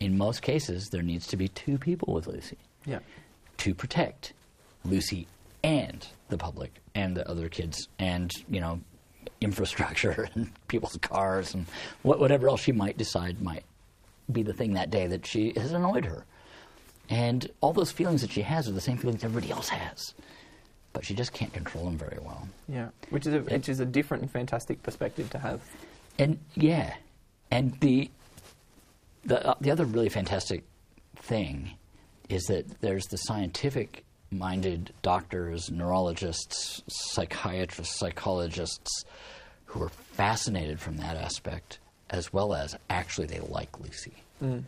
in 0.00 0.18
most 0.18 0.42
cases, 0.42 0.88
there 0.90 1.00
needs 1.02 1.26
to 1.28 1.36
be 1.38 1.48
two 1.48 1.78
people 1.78 2.12
with 2.12 2.26
Lucy 2.26 2.58
Yeah. 2.84 2.98
to 3.58 3.74
protect 3.74 4.34
Lucy 4.84 5.26
and 5.62 6.06
the 6.28 6.36
public 6.36 6.74
and 6.94 7.16
the 7.16 7.26
other 7.28 7.48
kids 7.48 7.88
and 7.98 8.30
you 8.50 8.60
know 8.60 8.80
infrastructure 9.40 10.28
and 10.34 10.50
people's 10.68 10.96
cars 10.98 11.54
and 11.54 11.66
what, 12.02 12.18
whatever 12.18 12.48
else 12.48 12.62
she 12.62 12.72
might 12.72 12.96
decide 12.96 13.40
might 13.40 13.64
be 14.30 14.42
the 14.42 14.52
thing 14.52 14.74
that 14.74 14.90
day 14.90 15.06
that 15.06 15.26
she 15.26 15.52
has 15.56 15.72
annoyed 15.72 16.04
her. 16.04 16.24
And 17.10 17.50
all 17.60 17.72
those 17.72 17.92
feelings 17.92 18.22
that 18.22 18.30
she 18.30 18.42
has 18.42 18.66
are 18.68 18.72
the 18.72 18.80
same 18.80 18.96
feelings 18.96 19.22
everybody 19.24 19.52
else 19.52 19.68
has, 19.68 20.14
but 20.94 21.04
she 21.04 21.14
just 21.14 21.32
can't 21.32 21.52
control 21.52 21.84
them 21.84 21.98
very 21.98 22.18
well. 22.22 22.48
Yeah. 22.66 22.88
Which 23.10 23.26
is 23.26 23.34
a 23.34 23.40
which 23.40 23.68
is 23.68 23.80
a 23.80 23.84
different 23.84 24.22
and 24.22 24.32
fantastic 24.32 24.82
perspective 24.82 25.28
to 25.30 25.38
have. 25.38 25.60
And 26.18 26.38
yeah, 26.54 26.94
and 27.50 27.78
the 27.80 28.10
the 29.24 29.46
uh, 29.46 29.54
the 29.60 29.70
other 29.70 29.84
really 29.84 30.08
fantastic 30.08 30.64
thing 31.16 31.72
is 32.30 32.44
that 32.44 32.80
there's 32.80 33.06
the 33.06 33.18
scientific 33.18 34.04
minded 34.38 34.92
doctors, 35.02 35.70
neurologists, 35.70 36.82
psychiatrists, 36.88 37.96
psychologists 37.98 39.04
who 39.66 39.82
are 39.82 39.88
fascinated 39.88 40.80
from 40.80 40.96
that 40.98 41.16
aspect 41.16 41.78
as 42.10 42.32
well 42.32 42.54
as 42.54 42.76
actually 42.90 43.26
they 43.26 43.40
like 43.40 43.80
Lucy. 43.80 44.14
Mm. 44.42 44.62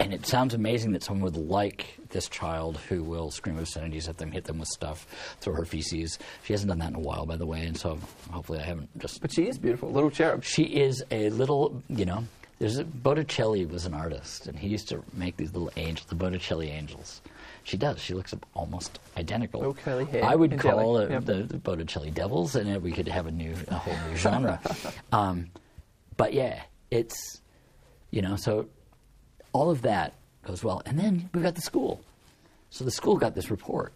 And 0.00 0.12
it 0.12 0.26
sounds 0.26 0.52
amazing 0.54 0.92
that 0.92 1.04
someone 1.04 1.22
would 1.32 1.36
like 1.36 1.96
this 2.10 2.28
child 2.28 2.78
who 2.88 3.04
will 3.04 3.30
scream 3.30 3.56
obscenities 3.56 4.08
at 4.08 4.18
them, 4.18 4.32
hit 4.32 4.44
them 4.44 4.58
with 4.58 4.68
stuff, 4.68 5.06
throw 5.40 5.54
her 5.54 5.64
feces. 5.64 6.18
She 6.42 6.52
hasn't 6.52 6.70
done 6.70 6.80
that 6.80 6.88
in 6.88 6.96
a 6.96 7.00
while, 7.00 7.24
by 7.24 7.36
the 7.36 7.46
way, 7.46 7.64
and 7.64 7.76
so 7.76 7.98
hopefully 8.30 8.58
I 8.58 8.62
haven't 8.62 8.98
just 8.98 9.20
But 9.20 9.32
she 9.32 9.46
is 9.46 9.58
beautiful, 9.58 9.92
little 9.92 10.10
cherub. 10.10 10.42
she 10.42 10.64
is 10.64 11.04
a 11.12 11.30
little, 11.30 11.80
you 11.88 12.04
know. 12.04 12.24
There's 12.58 12.78
a, 12.78 12.84
Botticelli 12.84 13.64
was 13.66 13.86
an 13.86 13.94
artist, 13.94 14.46
and 14.48 14.58
he 14.58 14.68
used 14.68 14.88
to 14.88 15.04
make 15.14 15.36
these 15.36 15.52
little 15.52 15.70
angels, 15.76 16.06
the 16.08 16.14
Botticelli 16.16 16.70
angels. 16.70 17.20
She 17.64 17.76
does. 17.76 18.00
She 18.00 18.14
looks 18.14 18.34
almost 18.54 18.98
identical. 19.16 19.60
Little 19.60 19.74
curly 19.74 20.04
hair 20.04 20.24
I 20.24 20.34
would 20.34 20.58
call 20.58 20.98
it 20.98 21.10
Yep. 21.10 21.24
the, 21.24 21.34
the 21.44 21.58
Botticelli 21.58 22.10
devils, 22.10 22.56
and 22.56 22.68
then 22.68 22.82
we 22.82 22.92
could 22.92 23.08
have 23.08 23.26
a 23.26 23.30
new, 23.30 23.54
a 23.68 23.74
whole 23.74 23.96
new 24.08 24.16
genre. 24.16 24.60
um, 25.12 25.50
but 26.16 26.32
yeah, 26.32 26.62
it's, 26.90 27.40
you 28.10 28.20
know, 28.22 28.36
so 28.36 28.66
all 29.52 29.70
of 29.70 29.82
that 29.82 30.14
goes 30.44 30.64
well, 30.64 30.82
and 30.86 30.98
then 30.98 31.30
we've 31.32 31.42
got 31.42 31.54
the 31.54 31.60
school. 31.62 32.00
So 32.70 32.84
the 32.84 32.90
school 32.90 33.16
got 33.16 33.34
this 33.34 33.50
report, 33.50 33.92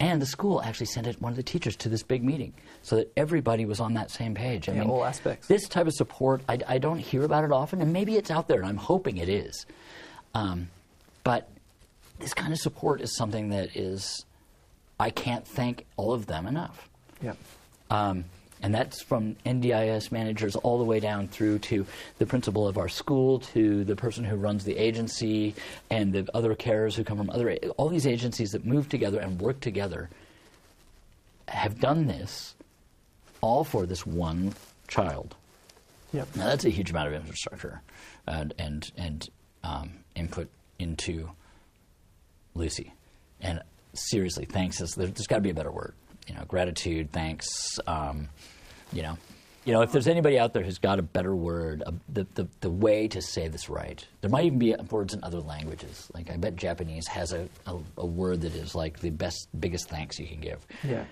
and 0.00 0.20
the 0.20 0.26
school 0.26 0.60
actually 0.62 0.86
sent 0.86 1.06
it, 1.06 1.20
one 1.20 1.30
of 1.32 1.36
the 1.36 1.42
teachers 1.42 1.76
to 1.76 1.88
this 1.88 2.02
big 2.02 2.24
meeting 2.24 2.52
so 2.82 2.96
that 2.96 3.12
everybody 3.16 3.64
was 3.64 3.78
on 3.78 3.94
that 3.94 4.10
same 4.10 4.34
page. 4.34 4.68
I 4.68 4.72
Yeah, 4.72 4.80
mean, 4.80 4.90
all 4.90 5.04
aspects. 5.04 5.46
This 5.46 5.68
type 5.68 5.86
of 5.86 5.92
support, 5.92 6.40
I, 6.48 6.58
I 6.66 6.78
don't 6.78 6.98
hear 6.98 7.22
about 7.22 7.44
it 7.44 7.52
often, 7.52 7.80
and 7.80 7.92
maybe 7.92 8.16
it's 8.16 8.30
out 8.30 8.48
there, 8.48 8.58
and 8.58 8.66
I'm 8.66 8.76
hoping 8.78 9.18
it 9.18 9.28
is. 9.28 9.66
Um, 10.34 10.68
but 11.22 11.48
this 12.22 12.34
kind 12.34 12.52
of 12.52 12.58
support 12.58 13.00
is 13.00 13.14
something 13.16 13.50
that 13.50 13.76
is, 13.76 14.24
I 14.98 15.10
can't 15.10 15.46
thank 15.46 15.84
all 15.96 16.12
of 16.12 16.26
them 16.26 16.46
enough. 16.46 16.88
Yeah. 17.20 17.34
Um, 17.90 18.24
and 18.62 18.72
that's 18.72 19.02
from 19.02 19.34
NDIS 19.44 20.12
managers 20.12 20.54
all 20.54 20.78
the 20.78 20.84
way 20.84 21.00
down 21.00 21.26
through 21.26 21.58
to 21.58 21.84
the 22.18 22.26
principal 22.26 22.68
of 22.68 22.78
our 22.78 22.88
school, 22.88 23.40
to 23.40 23.82
the 23.82 23.96
person 23.96 24.24
who 24.24 24.36
runs 24.36 24.64
the 24.64 24.78
agency, 24.78 25.56
and 25.90 26.12
the 26.12 26.28
other 26.32 26.54
carers 26.54 26.94
who 26.94 27.02
come 27.02 27.18
from 27.18 27.28
other. 27.30 27.54
All 27.76 27.88
these 27.88 28.06
agencies 28.06 28.52
that 28.52 28.64
move 28.64 28.88
together 28.88 29.18
and 29.18 29.40
work 29.40 29.58
together 29.58 30.08
have 31.48 31.80
done 31.80 32.06
this 32.06 32.54
all 33.40 33.64
for 33.64 33.84
this 33.84 34.06
one 34.06 34.54
child. 34.86 35.34
Yep. 36.12 36.36
Now 36.36 36.46
that's 36.46 36.64
a 36.64 36.70
huge 36.70 36.90
amount 36.90 37.08
of 37.08 37.14
infrastructure 37.14 37.82
and 38.28 38.54
and 38.58 38.92
and 38.96 39.28
um, 39.64 39.90
input 40.14 40.48
into 40.78 41.30
Lucy. 42.54 42.92
And 43.40 43.60
seriously, 43.94 44.44
thanks 44.44 44.80
is 44.80 44.94
there, 44.94 45.06
there's 45.06 45.26
got 45.26 45.36
to 45.36 45.42
be 45.42 45.50
a 45.50 45.54
better 45.54 45.72
word. 45.72 45.94
You 46.28 46.34
know, 46.34 46.44
gratitude, 46.44 47.10
thanks. 47.12 47.48
Um, 47.86 48.28
you 48.92 49.02
know, 49.02 49.18
you 49.64 49.72
know, 49.72 49.82
if 49.82 49.92
there's 49.92 50.08
anybody 50.08 50.38
out 50.38 50.52
there 50.52 50.62
who's 50.62 50.78
got 50.78 50.98
a 50.98 51.02
better 51.02 51.34
word, 51.34 51.82
a, 51.86 51.94
the, 52.08 52.26
the 52.34 52.48
the 52.60 52.70
way 52.70 53.08
to 53.08 53.20
say 53.22 53.48
this 53.48 53.68
right, 53.68 54.04
there 54.20 54.30
might 54.30 54.44
even 54.44 54.58
be 54.58 54.74
words 54.90 55.14
in 55.14 55.22
other 55.22 55.40
languages. 55.40 56.08
Like 56.14 56.30
I 56.30 56.36
bet 56.36 56.56
Japanese 56.56 57.06
has 57.08 57.32
a, 57.32 57.48
a, 57.66 57.78
a 57.98 58.06
word 58.06 58.40
that 58.42 58.54
is 58.54 58.74
like 58.74 59.00
the 59.00 59.10
best, 59.10 59.48
biggest 59.58 59.88
thanks 59.88 60.18
you 60.18 60.26
can 60.26 60.40
give. 60.40 60.66
Yeah. 60.82 61.04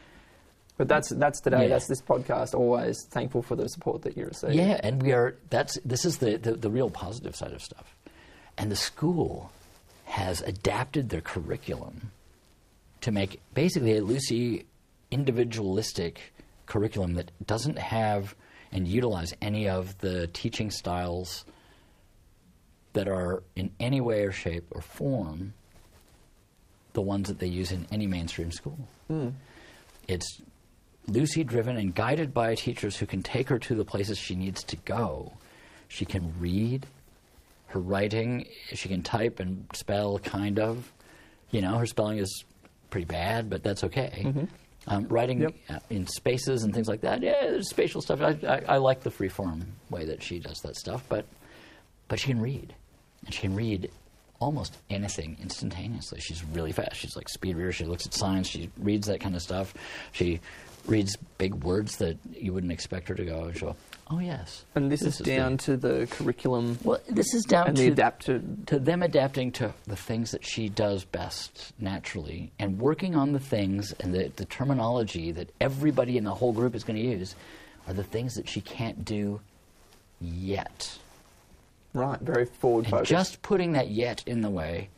But 0.76 0.88
that's 0.88 1.10
that's 1.10 1.40
today. 1.40 1.62
Yeah. 1.62 1.68
That's 1.68 1.86
this 1.86 2.00
podcast. 2.00 2.54
Always 2.54 3.04
thankful 3.10 3.42
for 3.42 3.54
the 3.54 3.68
support 3.68 4.02
that 4.02 4.16
you 4.16 4.24
receive. 4.24 4.54
Yeah, 4.54 4.80
and 4.82 5.02
we 5.02 5.12
are. 5.12 5.36
That's 5.50 5.78
this 5.84 6.04
is 6.04 6.18
the, 6.18 6.38
the 6.38 6.54
the 6.54 6.70
real 6.70 6.88
positive 6.88 7.36
side 7.36 7.52
of 7.52 7.62
stuff, 7.62 7.94
and 8.56 8.70
the 8.70 8.76
school 8.76 9.52
has 10.10 10.40
adapted 10.42 11.08
their 11.08 11.20
curriculum 11.20 12.10
to 13.00 13.12
make 13.12 13.40
basically 13.54 13.96
a 13.96 14.02
Lucy 14.02 14.66
individualistic 15.10 16.34
curriculum 16.66 17.14
that 17.14 17.30
doesn't 17.46 17.78
have 17.78 18.34
and 18.72 18.86
utilize 18.86 19.32
any 19.40 19.68
of 19.68 19.96
the 19.98 20.26
teaching 20.28 20.70
styles 20.70 21.44
that 22.92 23.08
are 23.08 23.42
in 23.54 23.70
any 23.78 24.00
way 24.00 24.22
or 24.22 24.32
shape 24.32 24.64
or 24.72 24.80
form 24.80 25.54
the 26.92 27.00
ones 27.00 27.28
that 27.28 27.38
they 27.38 27.46
use 27.46 27.70
in 27.70 27.86
any 27.92 28.08
mainstream 28.08 28.50
school. 28.50 28.78
Hmm. 29.06 29.28
It's 30.08 30.40
Lucy 31.06 31.44
driven 31.44 31.76
and 31.76 31.94
guided 31.94 32.34
by 32.34 32.56
teachers 32.56 32.96
who 32.96 33.06
can 33.06 33.22
take 33.22 33.48
her 33.48 33.60
to 33.60 33.76
the 33.76 33.84
places 33.84 34.18
she 34.18 34.34
needs 34.34 34.64
to 34.64 34.76
go. 34.76 35.32
She 35.86 36.04
can 36.04 36.34
read. 36.40 36.86
Her 37.70 37.80
writing, 37.80 38.46
she 38.72 38.88
can 38.88 39.02
type 39.02 39.40
and 39.40 39.64
spell, 39.74 40.18
kind 40.18 40.58
of. 40.58 40.92
You 41.50 41.60
know, 41.62 41.78
her 41.78 41.86
spelling 41.86 42.18
is 42.18 42.44
pretty 42.90 43.04
bad, 43.06 43.48
but 43.50 43.62
that's 43.62 43.84
okay. 43.84 44.48
Um, 44.86 45.06
writing 45.08 45.40
Yep. 45.42 45.54
uh, 45.68 45.78
in 45.90 46.06
spaces 46.06 46.62
and 46.64 46.72
things 46.74 46.88
like 46.88 47.02
that, 47.02 47.22
yeah, 47.22 47.40
there's 47.42 47.68
spatial 47.68 48.00
stuff. 48.00 48.20
I, 48.20 48.36
I, 48.46 48.74
I 48.74 48.76
like 48.78 49.02
the 49.02 49.10
freeform 49.10 49.62
way 49.90 50.04
that 50.06 50.22
she 50.22 50.38
does 50.38 50.58
that 50.64 50.76
stuff, 50.76 51.04
but 51.08 51.26
but 52.08 52.18
she 52.18 52.28
can 52.28 52.40
read, 52.40 52.74
and 53.24 53.34
she 53.34 53.40
can 53.42 53.54
read 53.54 53.90
almost 54.40 54.76
anything 54.88 55.36
instantaneously. 55.42 56.18
She's 56.20 56.42
really 56.44 56.72
fast. 56.72 56.96
She's 56.96 57.14
like 57.14 57.28
speed 57.28 57.56
reader. 57.56 57.72
She 57.72 57.84
looks 57.84 58.06
at 58.06 58.14
signs. 58.14 58.48
She 58.48 58.70
reads 58.78 59.06
that 59.06 59.20
kind 59.20 59.36
of 59.36 59.42
stuff. 59.42 59.74
She 60.12 60.40
reads 60.86 61.14
big 61.38 61.62
words 61.62 61.98
that 61.98 62.16
you 62.32 62.52
wouldn't 62.54 62.72
expect 62.72 63.08
her 63.08 63.14
to 63.14 63.24
go. 63.24 63.44
And 63.44 63.56
she'll, 63.56 63.68
go, 63.72 63.76
oh 64.10 64.18
yes. 64.18 64.64
And 64.74 64.90
this, 64.90 65.02
is 65.02 65.18
the- 65.18 65.24
down 65.24 65.56
to 65.58 65.76
the 65.76 66.06
curriculum 66.10 66.78
well, 66.84 67.00
this 67.08 67.32
is 67.34 67.44
down 67.44 67.68
and 67.68 67.76
to 67.76 67.82
the 67.84 67.92
adapted. 67.92 68.66
to 68.68 68.78
them 68.78 69.02
adapting 69.02 69.52
to 69.52 69.72
the 69.86 69.96
things 69.96 70.32
that 70.32 70.44
she 70.44 70.68
does 70.68 71.04
best 71.04 71.72
naturally 71.78 72.52
and 72.58 72.78
working 72.78 73.14
on 73.14 73.32
the 73.32 73.38
things 73.40 73.92
and 74.00 74.12
the, 74.14 74.30
the 74.36 74.44
terminology 74.44 75.32
that 75.32 75.50
everybody 75.60 76.16
in 76.18 76.24
the 76.24 76.34
whole 76.34 76.52
group 76.52 76.74
is 76.74 76.84
going 76.84 76.96
to 76.98 77.02
use 77.06 77.34
are 77.86 77.94
the 77.94 78.04
things 78.04 78.34
that 78.34 78.48
she 78.48 78.60
can't 78.60 79.04
do 79.04 79.40
yet. 80.20 80.98
Right. 81.92 82.20
Very 82.20 82.44
forward 82.46 82.84
And 82.84 82.90
focused. 82.92 83.10
just 83.10 83.42
putting 83.42 83.72
that 83.72 83.90
yet 83.90 84.22
in 84.26 84.42
the 84.42 84.50
way 84.50 84.90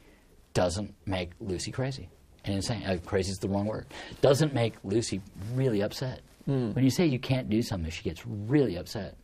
doesn't 0.54 0.95
make 1.07 1.31
Lucy 1.40 1.71
crazy. 1.71 2.09
And 2.45 2.57
insane. 2.57 2.83
Uh, 2.85 2.99
crazy 3.07 3.31
is 3.31 3.38
the 3.38 3.49
wrong 3.49 3.66
word. 3.66 3.87
Doesn't 4.21 4.52
make 4.52 4.75
Lucy 4.83 5.23
really 5.54 5.81
upset. 5.81 6.21
Hmm. 6.47 6.73
When 6.73 6.85
you 6.85 6.91
say 6.91 7.07
you 7.07 7.19
can't 7.19 7.49
do 7.49 7.63
something, 7.63 7.91
she 7.91 8.03
gets 8.03 8.27
really 8.27 8.77
upset. 8.77 9.17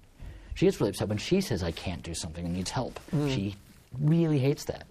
She 0.55 0.67
gets 0.67 0.81
really 0.81 0.91
upset 0.91 1.09
when 1.09 1.19
she 1.19 1.41
says, 1.41 1.63
I 1.63 1.71
can't 1.71 2.03
do 2.03 2.15
something 2.15 2.45
and 2.45 2.55
needs 2.55 2.71
help. 2.71 2.99
Hmm. 3.11 3.29
She 3.29 3.57
really 4.01 4.39
hates 4.39 4.65
that. 4.65 4.87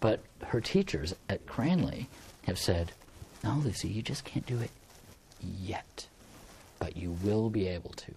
But 0.00 0.20
her 0.46 0.60
teachers 0.60 1.14
at 1.28 1.46
Cranley 1.46 2.08
have 2.46 2.58
said, 2.58 2.92
No, 3.42 3.60
Lucy, 3.64 3.88
you 3.88 4.02
just 4.02 4.24
can't 4.24 4.44
do 4.46 4.58
it 4.58 4.70
yet. 5.40 6.06
But 6.78 6.96
you 6.96 7.16
will 7.22 7.48
be 7.50 7.66
able 7.68 7.90
to. 7.90 8.12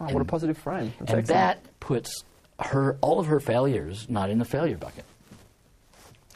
Oh, 0.00 0.06
what 0.06 0.22
a 0.22 0.24
positive 0.24 0.56
frame. 0.56 0.94
That's 0.98 1.10
and 1.10 1.18
excellent. 1.20 1.28
that 1.28 1.80
puts 1.80 2.24
her 2.58 2.96
all 3.00 3.20
of 3.20 3.26
her 3.26 3.40
failures 3.40 4.06
not 4.08 4.30
in 4.30 4.38
the 4.38 4.44
failure 4.44 4.76
bucket. 4.76 5.04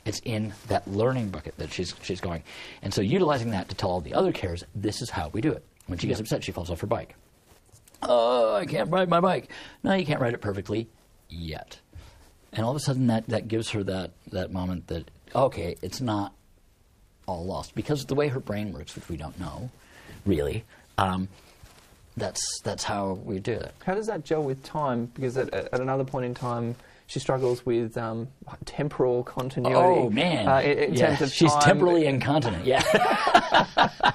It's 0.04 0.21
in 0.25 0.52
that 0.69 0.87
learning 0.87 1.31
bucket 1.31 1.57
that 1.57 1.73
she's 1.73 1.95
she's 2.02 2.21
going. 2.21 2.43
And 2.83 2.93
so 2.93 3.00
utilizing 3.00 3.50
that 3.52 3.71
to 3.71 3.75
tell 3.75 3.90
all 3.90 4.00
the 4.02 4.12
other 4.12 4.33
carers, 4.33 4.64
this 4.75 5.00
is 5.00 5.09
how 5.09 5.31
we 5.31 5.40
do 5.40 5.50
it. 5.52 5.64
When 5.86 5.98
she 5.98 6.06
gets 6.06 6.20
upset, 6.20 6.44
she 6.44 6.52
falls 6.52 6.70
off 6.70 6.80
her 6.80 6.86
bike. 6.86 7.14
Oh, 8.02 8.54
I 8.54 8.66
can't 8.66 8.90
ride 8.90 9.08
my 9.08 9.20
bike. 9.20 9.50
No, 9.82 9.94
you 9.94 10.04
can't 10.04 10.20
ride 10.20 10.34
it 10.34 10.40
perfectly 10.40 10.88
yet. 11.28 11.78
And 12.52 12.64
all 12.64 12.70
of 12.70 12.76
a 12.76 12.80
sudden 12.80 13.06
that, 13.08 13.28
that 13.28 13.48
gives 13.48 13.70
her 13.70 13.82
that, 13.84 14.12
that 14.30 14.52
moment 14.52 14.86
that, 14.88 15.10
okay, 15.34 15.76
it's 15.82 16.00
not 16.00 16.34
all 17.26 17.44
lost. 17.44 17.74
Because 17.74 18.04
the 18.04 18.14
way 18.14 18.28
her 18.28 18.40
brain 18.40 18.72
works, 18.72 18.94
which 18.94 19.08
we 19.08 19.16
don't 19.16 19.38
know, 19.40 19.70
really, 20.24 20.64
um, 20.98 21.28
that's 22.16 22.60
that's 22.62 22.84
how 22.84 23.14
we 23.24 23.40
do 23.40 23.52
it. 23.52 23.74
How 23.84 23.94
does 23.94 24.06
that 24.06 24.24
gel 24.24 24.42
with 24.42 24.62
time? 24.62 25.06
Because 25.14 25.36
at, 25.36 25.52
at 25.52 25.80
another 25.80 26.04
point 26.04 26.26
in 26.26 26.34
time, 26.34 26.76
she 27.06 27.18
struggles 27.20 27.64
with 27.66 27.96
um, 27.99 28.28
temporal 28.64 29.23
continuity. 29.25 29.76
Oh 29.76 30.11
man! 30.11 30.49
uh, 30.49 30.58
in, 30.61 30.78
in 30.78 30.94
Yeah, 30.94 31.06
terms 31.08 31.20
of 31.23 31.32
she's 31.32 31.52
time. 31.52 31.62
temporally 31.62 32.06
incontinent. 32.06 32.64
Yeah, 32.66 32.82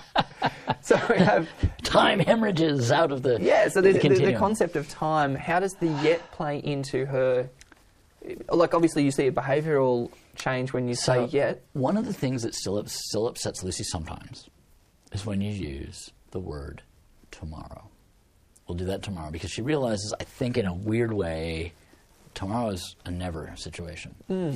So 0.81 0.99
we 1.09 1.17
have 1.17 1.47
time 1.83 2.19
hemorrhages 2.19 2.91
out 2.91 3.11
of 3.11 3.21
the 3.21 3.37
yeah. 3.41 3.67
So 3.67 3.81
the, 3.81 3.93
the, 3.93 4.09
the 4.09 4.33
concept 4.33 4.75
of 4.75 4.89
time. 4.89 5.35
How 5.35 5.59
does 5.59 5.73
the 5.75 5.87
yet 6.03 6.31
play 6.31 6.59
into 6.59 7.05
her? 7.05 7.49
Like 8.49 8.73
obviously, 8.73 9.03
you 9.03 9.11
see 9.11 9.27
a 9.27 9.31
behavioural 9.31 10.11
change 10.35 10.73
when 10.73 10.87
you 10.87 10.95
So, 10.95 11.27
say 11.27 11.31
yet. 11.37 11.63
One 11.73 11.95
of 11.97 12.05
the 12.05 12.13
things 12.13 12.41
that 12.43 12.53
still 12.55 12.77
ups- 12.77 12.99
still 13.09 13.27
upsets 13.27 13.63
Lucy 13.63 13.83
sometimes 13.83 14.49
is 15.11 15.25
when 15.25 15.41
you 15.41 15.51
use 15.51 16.11
the 16.31 16.39
word 16.39 16.81
tomorrow. 17.31 17.89
We'll 18.67 18.77
do 18.77 18.85
that 18.85 19.01
tomorrow 19.03 19.31
because 19.31 19.51
she 19.51 19.61
realizes, 19.61 20.13
I 20.19 20.23
think, 20.23 20.57
in 20.57 20.65
a 20.65 20.73
weird 20.73 21.11
way, 21.13 21.73
tomorrow 22.33 22.69
is 22.69 22.95
a 23.05 23.11
never 23.11 23.51
situation. 23.55 24.15
Hmm. 24.27 24.51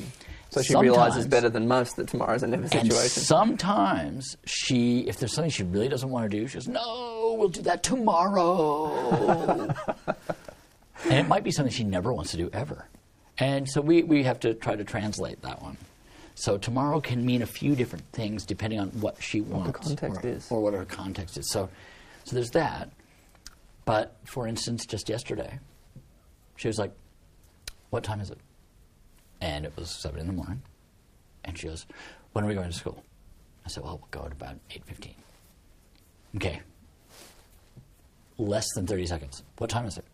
So 0.49 0.61
she 0.61 0.75
realizes 0.75 1.27
better 1.27 1.49
than 1.49 1.67
most 1.67 1.95
that 1.95 2.07
tomorrow's 2.07 2.43
a 2.43 2.47
never 2.47 2.63
And 2.63 2.71
situation. 2.71 3.23
sometimes 3.23 4.37
she, 4.45 4.99
if 5.01 5.17
there's 5.17 5.33
something 5.33 5.51
she 5.51 5.63
really 5.63 5.89
doesn't 5.89 6.09
want 6.09 6.29
to 6.29 6.37
do, 6.37 6.47
she 6.47 6.55
goes, 6.55 6.67
"No, 6.67 7.35
we'll 7.37 7.49
do 7.49 7.61
that 7.63 7.83
tomorrow." 7.83 9.73
and 11.05 11.13
it 11.13 11.27
might 11.27 11.43
be 11.43 11.51
something 11.51 11.73
she 11.73 11.83
never 11.83 12.13
wants 12.13 12.31
to 12.31 12.37
do 12.37 12.49
ever. 12.53 12.87
And 13.39 13.67
so 13.67 13.81
we, 13.81 14.03
we 14.03 14.23
have 14.23 14.39
to 14.41 14.53
try 14.53 14.75
to 14.75 14.83
translate 14.83 15.41
that 15.41 15.61
one. 15.61 15.77
So 16.35 16.57
tomorrow 16.57 16.99
can 16.99 17.25
mean 17.25 17.41
a 17.41 17.47
few 17.47 17.75
different 17.75 18.05
things 18.11 18.45
depending 18.45 18.79
on 18.79 18.89
what 18.89 19.21
she 19.21 19.41
wants 19.41 19.79
context 19.87 20.51
or, 20.51 20.57
or 20.57 20.61
what 20.61 20.73
her 20.73 20.85
context 20.85 21.37
is. 21.37 21.49
So, 21.51 21.69
so 22.23 22.35
there's 22.35 22.51
that. 22.51 22.91
But 23.85 24.15
for 24.23 24.47
instance, 24.47 24.85
just 24.85 25.09
yesterday, 25.09 25.59
she 26.55 26.67
was 26.67 26.79
like, 26.79 26.91
"What 27.93 28.03
time 28.03 28.21
is 28.21 28.31
it?" 28.31 28.39
And 29.39 29.65
it 29.65 29.77
was 29.77 29.91
seven 29.91 30.19
in 30.19 30.25
the 30.25 30.33
morning. 30.33 30.63
And 31.43 31.55
she 31.55 31.67
goes, 31.67 31.85
"When 32.31 32.43
are 32.43 32.47
we 32.47 32.55
going 32.55 32.71
to 32.71 32.75
school?" 32.75 33.03
I 33.63 33.69
said, 33.69 33.83
"Well, 33.83 33.99
we'll 33.99 34.07
go 34.09 34.25
at 34.25 34.31
about 34.31 34.57
eight 34.71 34.83
fifteen. 34.83 35.13
Okay. 36.35 36.61
Less 38.39 38.65
than 38.73 38.87
thirty 38.87 39.05
seconds. 39.05 39.43
What 39.59 39.69
time 39.69 39.85
is 39.85 39.99
it? 39.99 40.05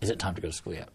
Is 0.00 0.08
it 0.08 0.18
time 0.18 0.34
to 0.36 0.40
go 0.40 0.48
to 0.48 0.54
school 0.54 0.72
yet? 0.72 0.88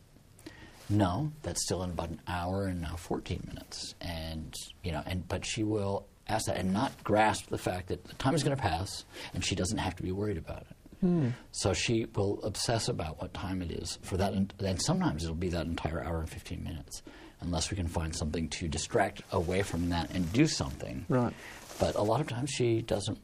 No, 0.89 1.31
that's 1.43 1.61
still 1.61 1.83
in 1.83 1.91
about 1.91 2.09
an 2.09 2.21
hour 2.27 2.65
and 2.65 2.81
now 2.81 2.95
fourteen 2.95 3.43
minutes. 3.45 3.93
And 4.01 4.55
you 4.81 4.91
know, 4.91 5.03
and 5.05 5.27
but 5.27 5.45
she 5.45 5.63
will 5.63 6.07
ask 6.27 6.47
that 6.47 6.57
and 6.57 6.73
not 6.73 7.03
grasp 7.03 7.49
the 7.49 7.59
fact 7.59 7.89
that 7.89 8.05
the 8.05 8.15
time 8.15 8.33
is 8.33 8.43
going 8.43 8.57
to 8.57 8.61
pass, 8.61 9.05
and 9.35 9.45
she 9.45 9.53
doesn't 9.53 9.77
have 9.77 9.95
to 9.97 10.01
be 10.01 10.11
worried 10.11 10.37
about 10.37 10.61
it. 10.61 10.76
Hmm. 11.01 11.29
So 11.51 11.73
she 11.73 12.05
will 12.15 12.39
obsess 12.43 12.87
about 12.87 13.21
what 13.21 13.33
time 13.33 13.61
it 13.61 13.71
is 13.71 13.99
for 14.01 14.17
that, 14.17 14.33
and 14.33 14.81
sometimes 14.81 15.23
it'll 15.23 15.35
be 15.35 15.49
that 15.49 15.65
entire 15.65 16.03
hour 16.03 16.19
and 16.19 16.29
fifteen 16.29 16.63
minutes, 16.63 17.03
unless 17.41 17.69
we 17.69 17.77
can 17.77 17.87
find 17.87 18.15
something 18.15 18.49
to 18.49 18.67
distract 18.67 19.21
away 19.31 19.61
from 19.61 19.89
that 19.89 20.09
and 20.11 20.31
do 20.33 20.47
something. 20.47 21.05
Right. 21.07 21.33
But 21.79 21.95
a 21.95 22.01
lot 22.01 22.21
of 22.21 22.27
times 22.27 22.49
she 22.49 22.81
doesn't 22.81 23.19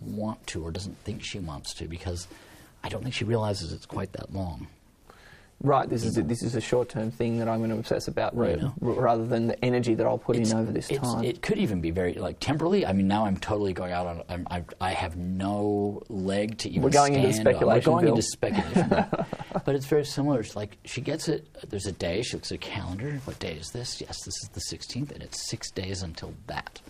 want 0.00 0.46
to 0.48 0.64
or 0.64 0.70
doesn't 0.70 0.96
think 1.04 1.22
she 1.22 1.38
wants 1.38 1.74
to 1.74 1.86
because 1.86 2.26
I 2.82 2.88
don't 2.88 3.02
think 3.02 3.14
she 3.14 3.24
realizes 3.24 3.72
it's 3.72 3.86
quite 3.86 4.12
that 4.12 4.32
long. 4.32 4.68
Right, 5.62 5.86
this 5.90 6.04
is 6.04 6.16
a, 6.16 6.22
this 6.22 6.42
is 6.42 6.54
a 6.54 6.60
short 6.60 6.88
term 6.88 7.10
thing 7.10 7.38
that 7.38 7.46
I'm 7.46 7.58
going 7.58 7.68
to 7.68 7.76
obsess 7.76 8.08
about, 8.08 8.34
ra- 8.34 8.54
know. 8.54 8.72
r- 8.82 8.92
rather 8.92 9.26
than 9.26 9.46
the 9.46 9.62
energy 9.62 9.94
that 9.94 10.06
I'll 10.06 10.16
put 10.16 10.36
in 10.36 10.50
over 10.54 10.72
this 10.72 10.90
it's- 10.90 11.06
time. 11.12 11.22
It 11.22 11.42
could 11.42 11.58
even 11.58 11.82
be 11.82 11.90
very 11.90 12.14
like 12.14 12.40
temporally. 12.40 12.86
I 12.86 12.94
mean, 12.94 13.06
now 13.08 13.26
I'm 13.26 13.36
totally 13.36 13.74
going 13.74 13.92
out 13.92 14.06
on. 14.06 14.22
I'm, 14.30 14.46
I, 14.50 14.64
I 14.80 14.90
have 14.92 15.16
no 15.18 16.02
leg 16.08 16.56
to 16.58 16.70
even. 16.70 16.82
We're 16.82 16.88
going 16.90 17.12
into 17.14 17.32
stand 17.34 17.48
on. 17.48 17.54
We're 17.66 17.80
going 17.80 17.82
speculation-ville. 17.82 18.08
into 18.16 18.22
speculation. 18.22 19.06
but 19.66 19.74
it's 19.74 19.84
very 19.86 20.06
similar. 20.06 20.40
It's 20.40 20.56
like 20.56 20.78
she 20.86 21.02
gets 21.02 21.28
it. 21.28 21.46
There's 21.68 21.86
a 21.86 21.92
day. 21.92 22.22
She 22.22 22.36
looks 22.36 22.50
at 22.50 22.54
a 22.54 22.58
calendar. 22.58 23.20
What 23.26 23.38
day 23.38 23.52
is 23.56 23.68
this? 23.70 24.00
Yes, 24.00 24.22
this 24.24 24.34
is 24.42 24.48
the 24.54 24.60
16th, 24.60 25.10
and 25.12 25.22
it's 25.22 25.46
six 25.50 25.70
days 25.70 26.02
until 26.02 26.32
that. 26.46 26.80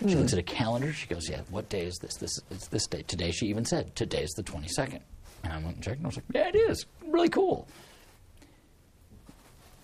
She 0.00 0.14
Hmm. 0.14 0.20
looks 0.20 0.32
at 0.32 0.38
a 0.38 0.42
calendar. 0.42 0.94
She 0.94 1.06
goes, 1.08 1.28
"Yeah, 1.28 1.42
what 1.50 1.68
day 1.68 1.82
is 1.84 1.98
this? 1.98 2.14
This 2.16 2.40
it's 2.50 2.68
this 2.68 2.86
day. 2.86 3.02
Today." 3.02 3.32
She 3.32 3.46
even 3.48 3.66
said, 3.66 3.94
"Today's 3.94 4.30
the 4.30 4.42
22nd." 4.42 5.00
And 5.44 5.52
I 5.52 5.56
went 5.58 5.76
and 5.76 5.82
checked, 5.84 5.98
and 5.98 6.06
I 6.06 6.08
was 6.08 6.16
like, 6.16 6.24
"Yeah, 6.34 6.48
it 6.48 6.56
is. 6.56 6.86
Really 7.06 7.28
cool." 7.28 7.68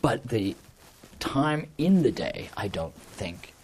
But 0.05 0.29
the 0.29 0.55
time 1.19 1.67
in 1.79 2.03
the 2.03 2.13
day, 2.13 2.51
I 2.59 2.69
don't 2.69 2.95
think 2.95 3.55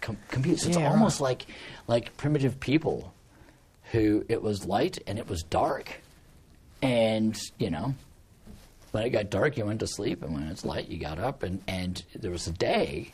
com- 0.00 0.18
computes. 0.32 0.66
It's 0.66 0.76
Yeah, 0.76 0.90
almost 0.90 1.20
like 1.20 1.46
like 1.86 2.16
primitive 2.16 2.58
people 2.58 3.14
who 3.92 4.24
it 4.28 4.42
was 4.42 4.66
light 4.66 4.98
and 5.06 5.16
it 5.16 5.28
was 5.28 5.44
dark, 5.44 6.00
and 6.82 7.38
you 7.56 7.70
know, 7.70 7.94
when 8.90 9.04
it 9.04 9.10
got 9.10 9.30
dark, 9.30 9.56
you 9.56 9.64
went 9.64 9.78
to 9.78 9.86
sleep, 9.86 10.24
and 10.24 10.34
when 10.34 10.42
it's 10.48 10.64
light, 10.64 10.88
you 10.88 10.98
got 10.98 11.20
up, 11.20 11.44
and 11.44 11.62
and 11.68 12.02
there 12.16 12.32
was 12.32 12.48
a 12.48 12.52
day, 12.52 13.12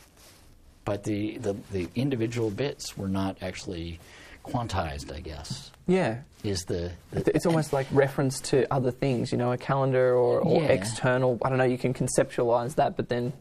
but 0.83 1.03
the 1.03 1.37
the, 1.37 1.55
the 1.71 1.89
individual 1.93 2.49
bits 2.49 2.97
were 2.97 3.07
not 3.07 3.37
actually 3.43 3.99
quantized. 4.45 5.13
I 5.13 5.19
guess 5.19 5.71
yeah. 5.87 6.19
is 6.43 6.63
the, 6.65 6.91
the 7.11 7.35
It's 7.35 7.45
almost 7.45 7.73
like 7.73 7.87
reference 7.91 8.39
to 8.41 8.71
other 8.73 8.91
things, 8.91 9.31
you 9.31 9.37
know, 9.37 9.51
a 9.51 9.57
calendar 9.57 10.15
or, 10.15 10.39
or 10.39 10.61
Yeah. 10.61 10.69
external. 10.69 11.37
I 11.43 11.49
don't 11.49 11.57
know, 11.57 11.63
you 11.63 11.77
can 11.77 11.93
conceptualize 11.93 12.75
that, 12.75 12.95
but 12.95 13.09
then 13.09 13.33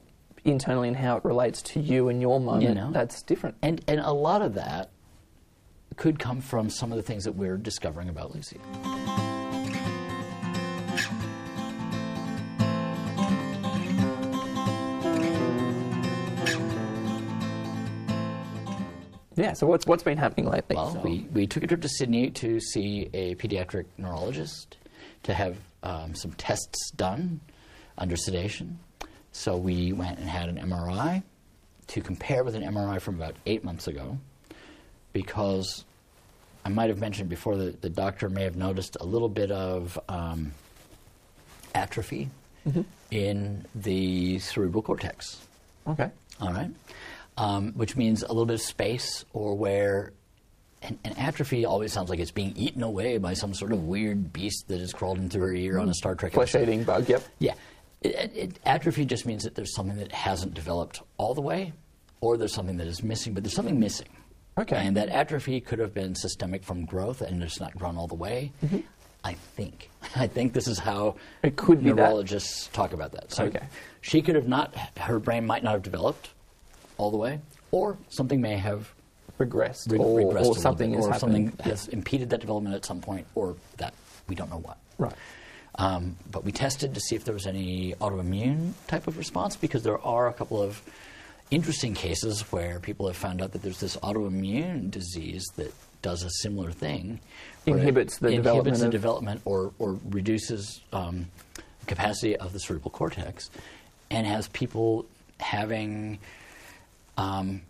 internally 0.44 0.88
and 0.88 0.96
how 0.96 1.16
it 1.16 1.24
relates 1.24 1.62
to 1.62 1.80
you 1.80 2.08
and 2.08 2.20
your 2.20 2.38
moment, 2.40 2.74
know. 2.74 2.90
that's 2.92 3.22
different. 3.22 3.56
And 3.62 3.82
and 3.88 4.00
a 4.00 4.12
lot 4.12 4.42
of 4.42 4.54
that 4.54 4.90
could 5.96 6.18
come 6.18 6.40
from 6.40 6.68
some 6.70 6.90
of 6.92 6.96
the 6.96 7.02
things 7.02 7.24
that 7.24 7.32
we're 7.32 7.56
discovering 7.56 8.08
about 8.08 8.34
Lucy. 8.34 8.58
Yeah, 19.36 19.52
so 19.54 19.66
what's, 19.66 19.86
what's 19.86 20.02
been 20.02 20.18
happening 20.18 20.48
lately? 20.48 20.76
Well, 20.76 20.92
So- 20.94 21.00
we, 21.00 21.26
we 21.32 21.46
took 21.46 21.62
a 21.62 21.66
trip 21.66 21.82
to 21.82 21.88
Sydney 21.88 22.30
to 22.30 22.60
see 22.60 23.08
a 23.12 23.34
pediatric 23.36 23.86
neurologist 23.98 24.76
to 25.24 25.34
have 25.34 25.56
um, 25.82 26.14
some 26.14 26.32
tests 26.32 26.90
done 26.92 27.40
under 27.98 28.16
sedation. 28.16 28.78
So 29.32 29.56
we 29.56 29.92
went 29.92 30.18
and 30.18 30.28
had 30.28 30.48
an 30.48 30.56
MRI 30.58 31.22
to 31.88 32.00
compare 32.00 32.44
with 32.44 32.54
an 32.54 32.62
MRI 32.62 33.00
from 33.00 33.16
about 33.16 33.34
eight 33.46 33.64
months 33.64 33.88
ago 33.88 34.18
because 35.12 35.84
I 36.64 36.68
might 36.68 36.88
have 36.88 36.98
mentioned 36.98 37.28
before 37.28 37.56
that 37.56 37.82
the 37.82 37.90
doctor 37.90 38.28
may 38.28 38.44
have 38.44 38.56
noticed 38.56 38.96
a 39.00 39.04
little 39.04 39.28
bit 39.28 39.50
of 39.50 39.98
um, 40.08 40.52
atrophy 41.74 42.30
in 43.10 43.64
the 43.74 44.38
cerebral 44.38 44.82
cortex. 44.82 45.40
Okay. 45.86 46.10
All 46.40 46.52
right. 46.52 46.70
Um, 47.36 47.72
which 47.72 47.96
means 47.96 48.22
a 48.22 48.28
little 48.28 48.46
bit 48.46 48.54
of 48.54 48.60
space 48.62 49.24
or 49.32 49.54
where. 49.56 50.12
And, 50.82 50.98
and 51.02 51.18
atrophy 51.18 51.64
always 51.64 51.92
sounds 51.92 52.10
like 52.10 52.18
it's 52.20 52.30
being 52.30 52.52
eaten 52.56 52.82
away 52.82 53.16
by 53.18 53.32
some 53.34 53.54
sort 53.54 53.72
of 53.72 53.84
weird 53.84 54.32
beast 54.32 54.68
that 54.68 54.80
has 54.80 54.92
crawled 54.92 55.16
into 55.18 55.38
her 55.40 55.52
ear 55.52 55.78
on 55.78 55.88
a 55.88 55.94
Star 55.94 56.14
Trek 56.14 56.32
Flesh 56.32 56.54
episode. 56.54 56.68
eating 56.68 56.84
bug, 56.84 57.08
yep. 57.08 57.22
Yeah. 57.38 57.54
It, 58.02 58.14
it, 58.14 58.32
it- 58.36 58.58
atrophy 58.66 59.04
just 59.06 59.24
means 59.24 59.44
that 59.44 59.54
there's 59.54 59.74
something 59.74 59.96
that 59.96 60.12
hasn't 60.12 60.52
developed 60.54 61.00
all 61.16 61.32
the 61.34 61.40
way, 61.40 61.72
or 62.20 62.36
there's 62.36 62.52
something 62.52 62.76
that 62.76 62.86
is 62.86 63.02
missing, 63.02 63.32
but 63.32 63.42
there's 63.42 63.54
something 63.54 63.80
missing. 63.80 64.08
Okay. 64.58 64.76
And 64.76 64.94
that 64.98 65.08
atrophy 65.08 65.58
could 65.60 65.78
have 65.78 65.94
been 65.94 66.14
systemic 66.14 66.62
from 66.62 66.84
growth 66.84 67.22
and 67.22 67.42
it's 67.42 67.58
not 67.58 67.74
grown 67.76 67.96
all 67.96 68.06
the 68.06 68.14
way. 68.14 68.52
I 69.24 69.32
think. 69.32 69.88
I 70.16 70.26
think 70.26 70.52
this 70.52 70.68
is 70.68 70.78
how 70.78 71.16
Mm-hmm. 71.16 71.46
It 71.46 71.56
could 71.56 71.82
neurologists 71.82 72.68
talk 72.74 72.92
about 72.92 73.12
that. 73.12 73.32
So 73.32 73.44
Okay. 73.46 73.64
she 74.02 74.20
could 74.22 74.34
have 74.34 74.46
not, 74.48 74.74
her 74.98 75.18
brain 75.18 75.46
might 75.46 75.64
not 75.64 75.72
have 75.72 75.82
developed 75.82 76.28
all 76.96 77.11
the 77.11 77.16
way, 77.16 77.40
or 77.70 77.96
something 78.09 78.40
may 78.40 78.57
have 78.57 78.92
Regressed, 79.38 79.90
re- 79.90 79.98
or, 79.98 80.20
regressed 80.20 80.44
or 80.44 80.57
something 80.57 80.92
bit, 80.92 81.00
or 81.00 81.12
something 81.14 81.52
has 81.64 81.88
impeded 81.88 82.30
that 82.30 82.40
development 82.40 82.76
at 82.76 82.85
some 82.85 83.00
point, 83.00 83.26
or 83.35 83.57
that 83.78 83.92
we 84.28 84.37
don't 84.37 84.48
know 84.48 84.59
what. 84.59 84.78
Right. 84.96 85.14
Um, 85.74 86.16
but 86.30 86.44
we 86.44 86.52
tested 86.52 86.94
to 86.94 87.00
see 87.00 87.16
if 87.16 87.24
there 87.24 87.35
was 87.35 87.48
any 87.48 87.94
autoimmune 88.00 88.74
type 88.87 89.09
of 89.09 89.18
response 89.18 89.57
because 89.57 89.83
there 89.83 89.98
are 89.98 90.28
a 90.28 90.33
couple 90.33 90.62
of 90.62 90.80
interesting 91.50 91.94
cases 91.94 92.42
where 92.52 92.78
people 92.78 93.09
have 93.09 93.16
found 93.16 93.42
out 93.42 93.52
that 93.52 93.62
there's 93.62 93.80
this 93.80 93.96
autoimmune 93.96 94.88
disease 94.90 95.44
that 95.57 95.74
does 96.00 96.22
a 96.22 96.30
similar 96.30 96.70
thing. 96.70 97.18
Inhibits 97.66 98.18
the 98.18 98.28
inhibits 98.28 98.44
development 98.44 98.78
the 98.78 98.88
development 98.90 99.40
or, 99.44 99.72
or 99.80 99.98
reduces 100.11 100.80
um, 100.92 101.26
capacity 101.88 102.37
of 102.37 102.52
the 102.52 102.61
cerebral 102.61 102.90
cortex 102.90 103.50
and 104.11 104.26
has 104.28 104.46
people 104.48 105.07
having 105.40 106.20
um, 107.16 107.62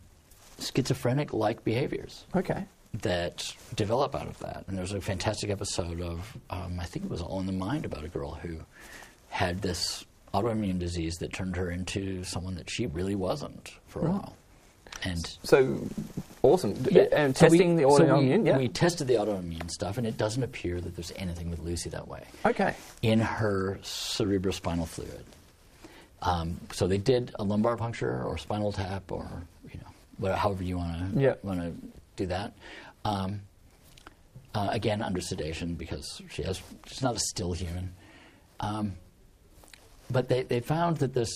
schizophrenic-like 0.58 1.64
behaviors 1.64 2.24
Okay. 2.34 2.64
that 3.02 3.52
develop 3.74 4.14
out 4.14 4.26
of 4.26 4.38
that. 4.40 4.64
And 4.68 4.76
there's 4.78 4.92
a 4.92 5.00
fantastic 5.00 5.50
episode 5.50 6.00
of, 6.00 6.36
um, 6.50 6.78
I 6.80 6.84
think 6.84 7.04
it 7.06 7.10
was 7.10 7.20
All 7.20 7.40
in 7.40 7.46
the 7.46 7.52
Mind, 7.52 7.84
about 7.84 8.04
a 8.04 8.08
girl 8.08 8.34
who 8.34 8.58
had 9.30 9.62
this 9.62 10.04
autoimmune 10.32 10.78
disease 10.78 11.14
that 11.16 11.32
turned 11.32 11.56
her 11.56 11.70
into 11.70 12.24
someone 12.24 12.54
that 12.56 12.68
she 12.70 12.86
really 12.86 13.14
wasn't 13.14 13.72
for 13.88 14.00
a 14.00 14.02
Right. 14.02 14.12
while. 14.12 14.36
And 15.02 15.26
So, 15.42 15.80
awesome. 16.42 16.74
yeah, 16.90 17.02
And 17.12 17.36
so 17.36 17.46
we- 17.48 17.58
testing 17.58 17.76
the 17.76 17.82
so 17.82 17.88
we- 17.88 17.94
autoimmune, 18.08 18.46
yeah. 18.46 18.56
We 18.56 18.68
tested 18.68 19.06
the 19.08 19.14
autoimmune 19.14 19.70
stuff, 19.70 19.98
and 19.98 20.06
it 20.06 20.16
doesn't 20.16 20.42
appear 20.42 20.80
that 20.80 20.96
there's 20.96 21.12
anything 21.16 21.50
with 21.50 21.58
Lucy 21.60 21.90
that 21.90 22.08
way 22.08 22.22
okay. 22.46 22.74
in 23.02 23.20
her 23.20 23.78
cerebrospinal 23.82 24.86
fluid. 24.86 25.24
Um, 26.24 26.58
so 26.72 26.86
they 26.86 26.98
did 26.98 27.32
a 27.38 27.44
lumbar 27.44 27.76
puncture 27.76 28.22
or 28.24 28.38
spinal 28.38 28.72
tap 28.72 29.12
or 29.12 29.28
you 29.72 29.78
know 29.78 29.86
whatever, 30.18 30.38
however 30.40 30.62
you 30.64 30.78
want 30.78 31.14
to 31.14 31.20
Yeah. 31.20 31.34
want 31.42 31.60
to 31.60 31.72
do 32.16 32.26
that. 32.26 32.54
Um, 33.04 33.42
uh, 34.54 34.68
again, 34.70 35.02
under 35.02 35.20
sedation 35.20 35.74
because 35.74 36.22
she 36.30 36.42
has 36.44 36.62
she's 36.86 37.02
not 37.02 37.16
a 37.16 37.18
still 37.18 37.52
human. 37.52 37.92
Um, 38.60 38.94
but 40.10 40.28
they, 40.28 40.42
they 40.44 40.60
found 40.60 40.98
that 40.98 41.12
this 41.14 41.30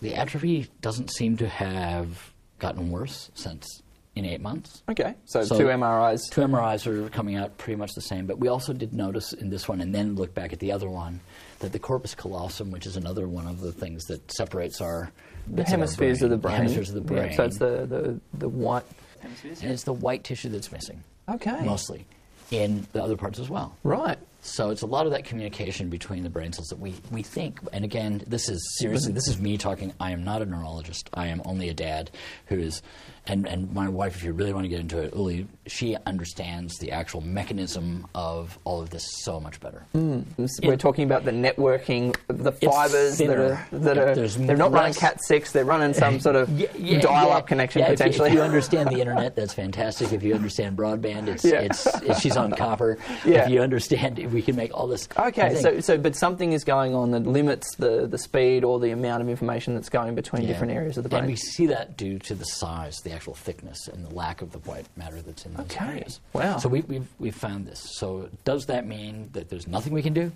the 0.00 0.14
atrophy 0.14 0.68
doesn't 0.80 1.10
seem 1.12 1.36
to 1.38 1.48
have 1.48 2.32
gotten 2.58 2.90
worse 2.90 3.30
since 3.34 3.82
in 4.18 4.24
eight 4.24 4.40
months. 4.40 4.82
Okay, 4.88 5.14
so, 5.24 5.42
So- 5.44 5.58
two 5.58 5.66
MRIs. 5.66 6.20
Two 6.30 6.42
MRIs 6.42 6.86
are 6.86 7.08
coming 7.10 7.36
out 7.36 7.56
pretty 7.58 7.76
much 7.76 7.92
the 7.94 8.00
same, 8.02 8.26
but 8.26 8.38
we 8.38 8.48
also 8.48 8.72
did 8.72 8.92
notice 8.92 9.32
in 9.32 9.50
this 9.50 9.68
one, 9.68 9.80
and 9.80 9.94
then 9.94 10.14
look 10.16 10.34
back 10.34 10.52
at 10.52 10.58
the 10.58 10.72
other 10.72 10.88
one, 10.90 11.20
that 11.60 11.72
the 11.72 11.78
corpus 11.78 12.14
callosum, 12.14 12.70
which 12.70 12.86
is 12.86 12.96
another 12.96 13.26
one 13.28 13.46
of 13.46 13.60
the 13.60 13.72
things 13.72 14.04
that 14.06 14.30
separates 14.32 14.80
our 14.80 15.10
The 15.46 15.52
bits 15.54 15.68
of 15.70 15.74
our 15.74 15.78
hemispheres 15.78 16.22
of 16.22 16.30
the 16.30 16.36
the 16.36 16.40
brain. 16.42 16.56
hemispheres 16.56 16.88
of 16.90 16.94
the 17.06 17.14
Yeah, 17.14 17.20
brain, 17.22 17.36
so 17.36 17.44
it's 17.44 17.58
the, 17.58 17.86
the, 17.86 18.20
the 18.38 18.48
white 18.48 18.84
hemispheres. 19.20 19.62
and 19.62 19.70
it's 19.72 19.84
the 19.84 19.92
white 19.94 20.24
tissue 20.24 20.48
that's 20.50 20.70
missing 20.70 21.02
Okay. 21.28 21.60
mostly 21.64 22.04
in 22.50 22.86
the 22.92 23.02
other 23.02 23.16
parts 23.16 23.38
as 23.38 23.48
well. 23.50 23.74
Right. 23.82 24.18
So 24.40 24.70
it's 24.70 24.82
a 24.82 24.86
lot 24.86 25.04
of 25.04 25.12
that 25.12 25.24
communication 25.24 25.90
between 25.90 26.22
the 26.22 26.30
brain 26.30 26.52
cells 26.52 26.68
that 26.68 26.78
we, 26.78 26.94
we 27.10 27.22
think. 27.22 27.58
And 27.72 27.84
again, 27.84 28.22
this 28.26 28.48
is 28.48 28.76
seriously, 28.78 29.12
this 29.12 29.26
is 29.28 29.38
me 29.38 29.58
talking. 29.58 29.92
I 30.00 30.12
am 30.12 30.22
not 30.24 30.40
a 30.42 30.46
neurologist. 30.46 31.10
I 31.12 31.26
am 31.26 31.42
only 31.44 31.68
a 31.68 31.74
dad 31.74 32.10
who 32.46 32.56
is, 32.58 32.80
and, 33.28 33.46
and 33.46 33.72
my 33.74 33.88
wife, 33.88 34.16
if 34.16 34.24
you 34.24 34.32
really 34.32 34.52
want 34.52 34.64
to 34.64 34.68
get 34.68 34.80
into 34.80 34.98
it, 34.98 35.14
Uli, 35.14 35.46
she 35.66 35.96
understands 36.06 36.78
the 36.78 36.92
actual 36.92 37.20
mechanism 37.20 38.06
of 38.14 38.58
all 38.64 38.80
of 38.80 38.90
this 38.90 39.04
so 39.22 39.38
much 39.38 39.60
better. 39.60 39.84
Mm, 39.94 40.24
we're 40.64 40.76
talking 40.76 41.04
about 41.04 41.24
the 41.24 41.30
networking, 41.30 42.16
the 42.28 42.52
It's 42.52 42.64
fibers 42.74 43.18
that 43.18 43.30
are 43.38 43.66
that 43.72 43.96
yeah, 43.96 44.02
are 44.02 44.28
they're 44.28 44.56
not 44.56 44.72
running 44.72 44.94
Cat 44.94 45.22
six. 45.22 45.52
They're 45.52 45.64
running 45.64 45.94
some 45.94 46.20
sort 46.28 46.36
of 46.36 46.48
Yeah, 46.58 46.68
yeah, 46.76 47.00
dial-up 47.00 47.44
yeah. 47.44 47.48
connection 47.48 47.80
Yeah, 47.80 47.88
if 47.90 47.98
potentially. 47.98 48.28
If 48.30 48.34
you, 48.34 48.42
understand 48.42 48.88
the 48.90 49.00
internet, 49.00 49.36
that's 49.36 49.52
fantastic. 49.54 50.12
If 50.12 50.22
you 50.22 50.34
understand 50.34 50.76
broadband, 50.76 51.28
it's, 51.28 51.44
Yeah. 51.44 51.60
it's, 51.60 51.86
it's 52.02 52.20
she's 52.20 52.36
on 52.36 52.50
copper. 52.52 52.98
Yeah. 53.24 53.44
If 53.44 53.50
you 53.50 53.60
understand, 53.60 54.18
we 54.32 54.42
can 54.42 54.56
make 54.56 54.74
all 54.74 54.86
this. 54.86 55.08
Okay, 55.18 55.54
so, 55.60 55.80
so 55.80 55.98
but 55.98 56.16
something 56.16 56.52
is 56.52 56.64
going 56.64 56.94
on 56.94 57.10
that 57.10 57.26
limits 57.26 57.74
the, 57.76 58.06
the 58.06 58.18
speed 58.18 58.64
or 58.64 58.80
the 58.80 58.90
amount 58.90 59.22
of 59.22 59.28
information 59.28 59.74
that's 59.74 59.88
going 59.88 60.14
between 60.14 60.42
Yeah. 60.42 60.48
different 60.48 60.72
areas 60.72 60.96
of 60.96 61.02
the 61.02 61.08
brain. 61.10 61.20
And 61.24 61.30
we 61.30 61.36
see 61.36 61.66
that 61.66 61.96
due 61.96 62.18
to 62.20 62.34
the 62.34 62.44
size, 62.44 62.96
the 63.04 63.12
actual 63.18 63.34
thickness, 63.34 63.88
and 63.88 64.06
the 64.06 64.14
lack 64.14 64.42
of 64.42 64.52
the 64.52 64.60
white 64.60 64.86
matter 64.96 65.20
that's 65.20 65.44
in 65.44 65.52
those 65.54 65.66
Okay. 65.66 65.84
areas. 65.84 66.20
Wow. 66.34 66.58
So 66.58 66.68
we, 66.68 66.82
we've, 66.82 67.08
we've 67.18 67.34
found 67.34 67.66
this. 67.66 67.80
So 67.98 68.28
does 68.44 68.66
that 68.66 68.86
mean 68.86 69.30
that 69.32 69.48
there's 69.48 69.66
nothing 69.66 69.92
we 69.92 70.02
can 70.02 70.12
do? 70.14 70.30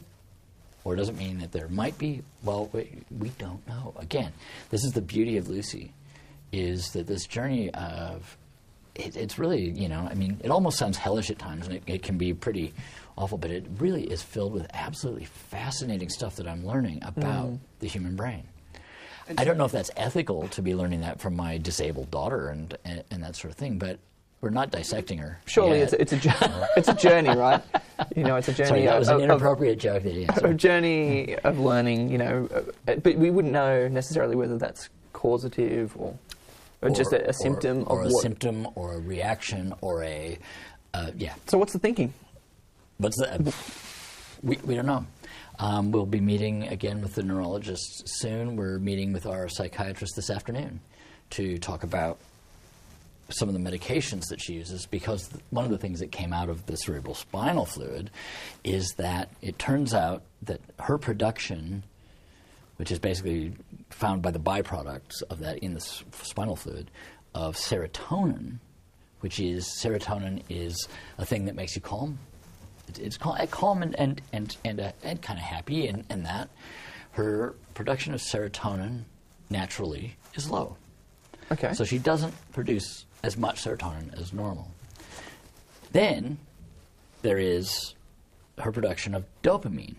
Or 0.82 0.96
does 0.96 1.08
it 1.08 1.16
mean 1.16 1.38
that 1.38 1.52
there 1.52 1.68
might 1.68 1.96
be? 1.96 2.22
Well, 2.42 2.68
we, 2.72 2.90
we 3.16 3.28
don't 3.38 3.64
know. 3.68 3.94
Again, 4.00 4.32
this 4.70 4.82
is 4.82 4.94
the 4.94 5.00
beauty 5.00 5.36
of 5.36 5.48
Lucy, 5.48 5.92
is 6.50 6.90
that 6.94 7.06
this 7.06 7.24
journey 7.24 7.70
of 7.70 8.36
it, 8.96 9.16
it's 9.16 9.38
really, 9.38 9.70
you 9.70 9.88
know, 9.88 10.00
I 10.10 10.14
mean, 10.14 10.40
it 10.42 10.50
almost 10.50 10.76
sounds 10.76 10.96
hellish 10.98 11.30
at 11.30 11.38
times, 11.38 11.68
and 11.68 11.76
it, 11.76 11.82
it 11.86 12.02
can 12.02 12.18
be 12.18 12.34
pretty 12.34 12.74
awful, 13.16 13.38
but 13.38 13.52
it 13.52 13.64
really 13.78 14.02
is 14.10 14.22
filled 14.24 14.52
with 14.52 14.66
absolutely 14.74 15.26
fascinating 15.26 16.08
stuff 16.08 16.34
that 16.36 16.48
I'm 16.48 16.66
learning 16.66 16.98
about 17.04 17.46
Mm. 17.50 17.58
the 17.78 17.86
human 17.86 18.16
brain. 18.16 18.42
I 19.38 19.44
don't 19.44 19.58
know 19.58 19.64
if 19.64 19.72
that's 19.72 19.90
ethical 19.96 20.48
to 20.48 20.62
be 20.62 20.74
learning 20.74 21.00
that 21.02 21.20
from 21.20 21.36
my 21.36 21.58
disabled 21.58 22.10
daughter 22.10 22.48
and, 22.48 22.76
and, 22.84 23.04
and 23.10 23.22
that 23.22 23.36
sort 23.36 23.52
of 23.52 23.56
thing, 23.56 23.78
but 23.78 23.98
we're 24.40 24.50
not 24.50 24.70
dissecting 24.70 25.18
her. 25.18 25.40
Surely 25.46 25.78
yet. 25.78 25.92
it's 25.94 26.12
a, 26.12 26.16
it's 26.16 26.26
a 26.42 26.68
it's 26.76 26.88
a 26.88 26.94
journey, 26.94 27.30
right? 27.30 27.62
You 28.16 28.24
know, 28.24 28.36
it's 28.36 28.48
a 28.48 28.52
journey. 28.52 28.68
Sorry, 28.68 28.82
that 28.86 28.94
of, 28.94 28.98
was 28.98 29.08
an 29.08 29.16
of- 29.16 29.22
inappropriate 29.22 29.78
joke. 29.78 30.02
That, 30.02 30.14
yeah, 30.14 30.38
a 30.42 30.52
journey 30.52 31.36
of 31.36 31.60
learning. 31.60 32.10
You 32.10 32.18
know, 32.18 32.48
uh, 32.88 32.96
but 32.96 33.16
we 33.16 33.30
wouldn't 33.30 33.52
know 33.52 33.88
necessarily 33.88 34.34
whether 34.34 34.58
that's 34.58 34.88
causative 35.12 35.94
or, 35.96 36.18
or, 36.82 36.90
just 36.90 37.12
a, 37.12 37.28
a 37.28 37.32
symptom 37.32 37.84
or 37.86 38.00
of 38.00 38.06
a 38.06 38.12
what. 38.12 38.22
symptom 38.22 38.66
or 38.74 38.94
a 38.94 38.98
reaction 38.98 39.72
or 39.80 40.02
a 40.02 40.38
uh, 40.92 41.12
yeah. 41.16 41.34
So 41.46 41.56
what's 41.56 41.72
the 41.72 41.78
thinking? 41.78 42.12
What's 42.98 43.18
that? 43.18 43.40
We, 44.42 44.58
we 44.64 44.74
don't 44.74 44.86
know. 44.86 45.06
Um, 45.62 45.92
we'll 45.92 46.06
be 46.06 46.20
meeting 46.20 46.66
again 46.66 47.02
with 47.02 47.14
the 47.14 47.22
neurologist 47.22 48.08
soon. 48.08 48.56
We're 48.56 48.80
meeting 48.80 49.12
with 49.12 49.26
our 49.26 49.48
psychiatrist 49.48 50.16
this 50.16 50.28
afternoon 50.28 50.80
to 51.30 51.56
talk 51.58 51.84
about 51.84 52.18
some 53.28 53.48
of 53.48 53.54
the 53.54 53.60
medications 53.60 54.26
that 54.30 54.40
she 54.40 54.54
uses 54.54 54.86
because 54.86 55.30
one 55.50 55.64
of 55.64 55.70
the 55.70 55.78
things 55.78 56.00
that 56.00 56.10
came 56.10 56.32
out 56.32 56.48
of 56.48 56.66
the 56.66 56.76
cerebral 56.76 57.14
spinal 57.14 57.64
fluid 57.64 58.10
is 58.64 58.94
that 58.96 59.30
it 59.40 59.56
turns 59.60 59.94
out 59.94 60.22
that 60.42 60.60
her 60.80 60.98
production, 60.98 61.84
which 62.78 62.90
is 62.90 62.98
basically 62.98 63.52
found 63.88 64.20
by 64.20 64.32
the 64.32 64.40
byproducts 64.40 65.22
of 65.30 65.38
that 65.38 65.58
in 65.58 65.74
the 65.74 65.80
spinal 65.80 66.56
fluid, 66.56 66.90
of 67.36 67.54
serotonin, 67.54 68.56
which 69.20 69.38
is 69.38 69.64
serotonin 69.80 70.42
is 70.48 70.88
a 71.18 71.24
thing 71.24 71.44
that 71.44 71.54
makes 71.54 71.76
you 71.76 71.80
calm. 71.80 72.18
It's, 72.92 72.98
it's 72.98 73.16
cal- 73.16 73.46
calm 73.50 73.82
and 73.82 73.94
and 73.98 74.20
and 74.32 74.56
and, 74.64 74.80
uh, 74.80 74.92
and 75.02 75.22
kind 75.22 75.38
of 75.38 75.44
happy, 75.44 75.86
and, 75.86 76.04
and 76.10 76.26
that 76.26 76.50
her 77.12 77.54
production 77.74 78.12
of 78.12 78.20
serotonin 78.20 79.04
naturally 79.48 80.16
is 80.34 80.50
low. 80.50 80.76
Okay. 81.50 81.72
So 81.72 81.84
she 81.84 81.98
doesn't 81.98 82.34
produce 82.52 83.04
as 83.22 83.36
much 83.36 83.62
serotonin 83.64 84.18
as 84.20 84.32
normal. 84.32 84.70
Then 85.92 86.38
there 87.22 87.38
is 87.38 87.94
her 88.58 88.72
production 88.72 89.14
of 89.14 89.24
dopamine. 89.42 89.96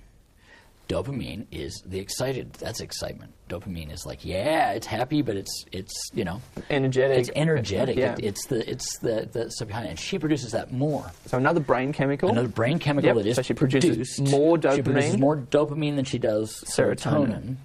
Dopamine 0.89 1.45
is 1.51 1.81
the 1.85 1.97
excited. 1.99 2.53
That's 2.53 2.81
excitement. 2.81 3.33
Dopamine 3.49 3.91
is 3.91 4.05
like, 4.05 4.25
yeah, 4.25 4.71
it's 4.71 4.85
happy, 4.85 5.21
but 5.21 5.35
it's 5.37 5.65
it's 5.71 5.93
you 6.13 6.23
know, 6.25 6.41
Energetic. 6.69 7.19
it's 7.19 7.29
energetic. 7.35 7.95
Yeah. 7.97 8.13
It, 8.13 8.19
it's 8.25 8.45
the 8.47 8.69
it's 8.69 8.97
the 8.99 9.27
the 9.31 9.49
stuff 9.49 9.69
behind 9.69 9.87
it. 9.87 9.89
And 9.91 9.99
she 9.99 10.19
produces 10.19 10.51
that 10.51 10.71
more. 10.73 11.09
so 11.25 11.37
another 11.37 11.61
brain 11.61 11.93
chemical. 11.93 12.29
Another 12.29 12.47
brain 12.49 12.79
chemical 12.79 13.07
Yep, 13.07 13.15
that 13.23 13.25
is 13.29 13.35
so 13.37 13.41
she 13.41 13.53
produces 13.53 13.89
produced. 14.19 14.31
more 14.31 14.57
She 14.61 14.81
produces 14.81 15.15
dopamine. 15.15 15.19
more 15.19 15.37
dopamine 15.37 15.95
than 15.95 16.05
she 16.05 16.19
does 16.19 16.63
Serotonin. 16.67 17.27
serotonin. 17.27 17.55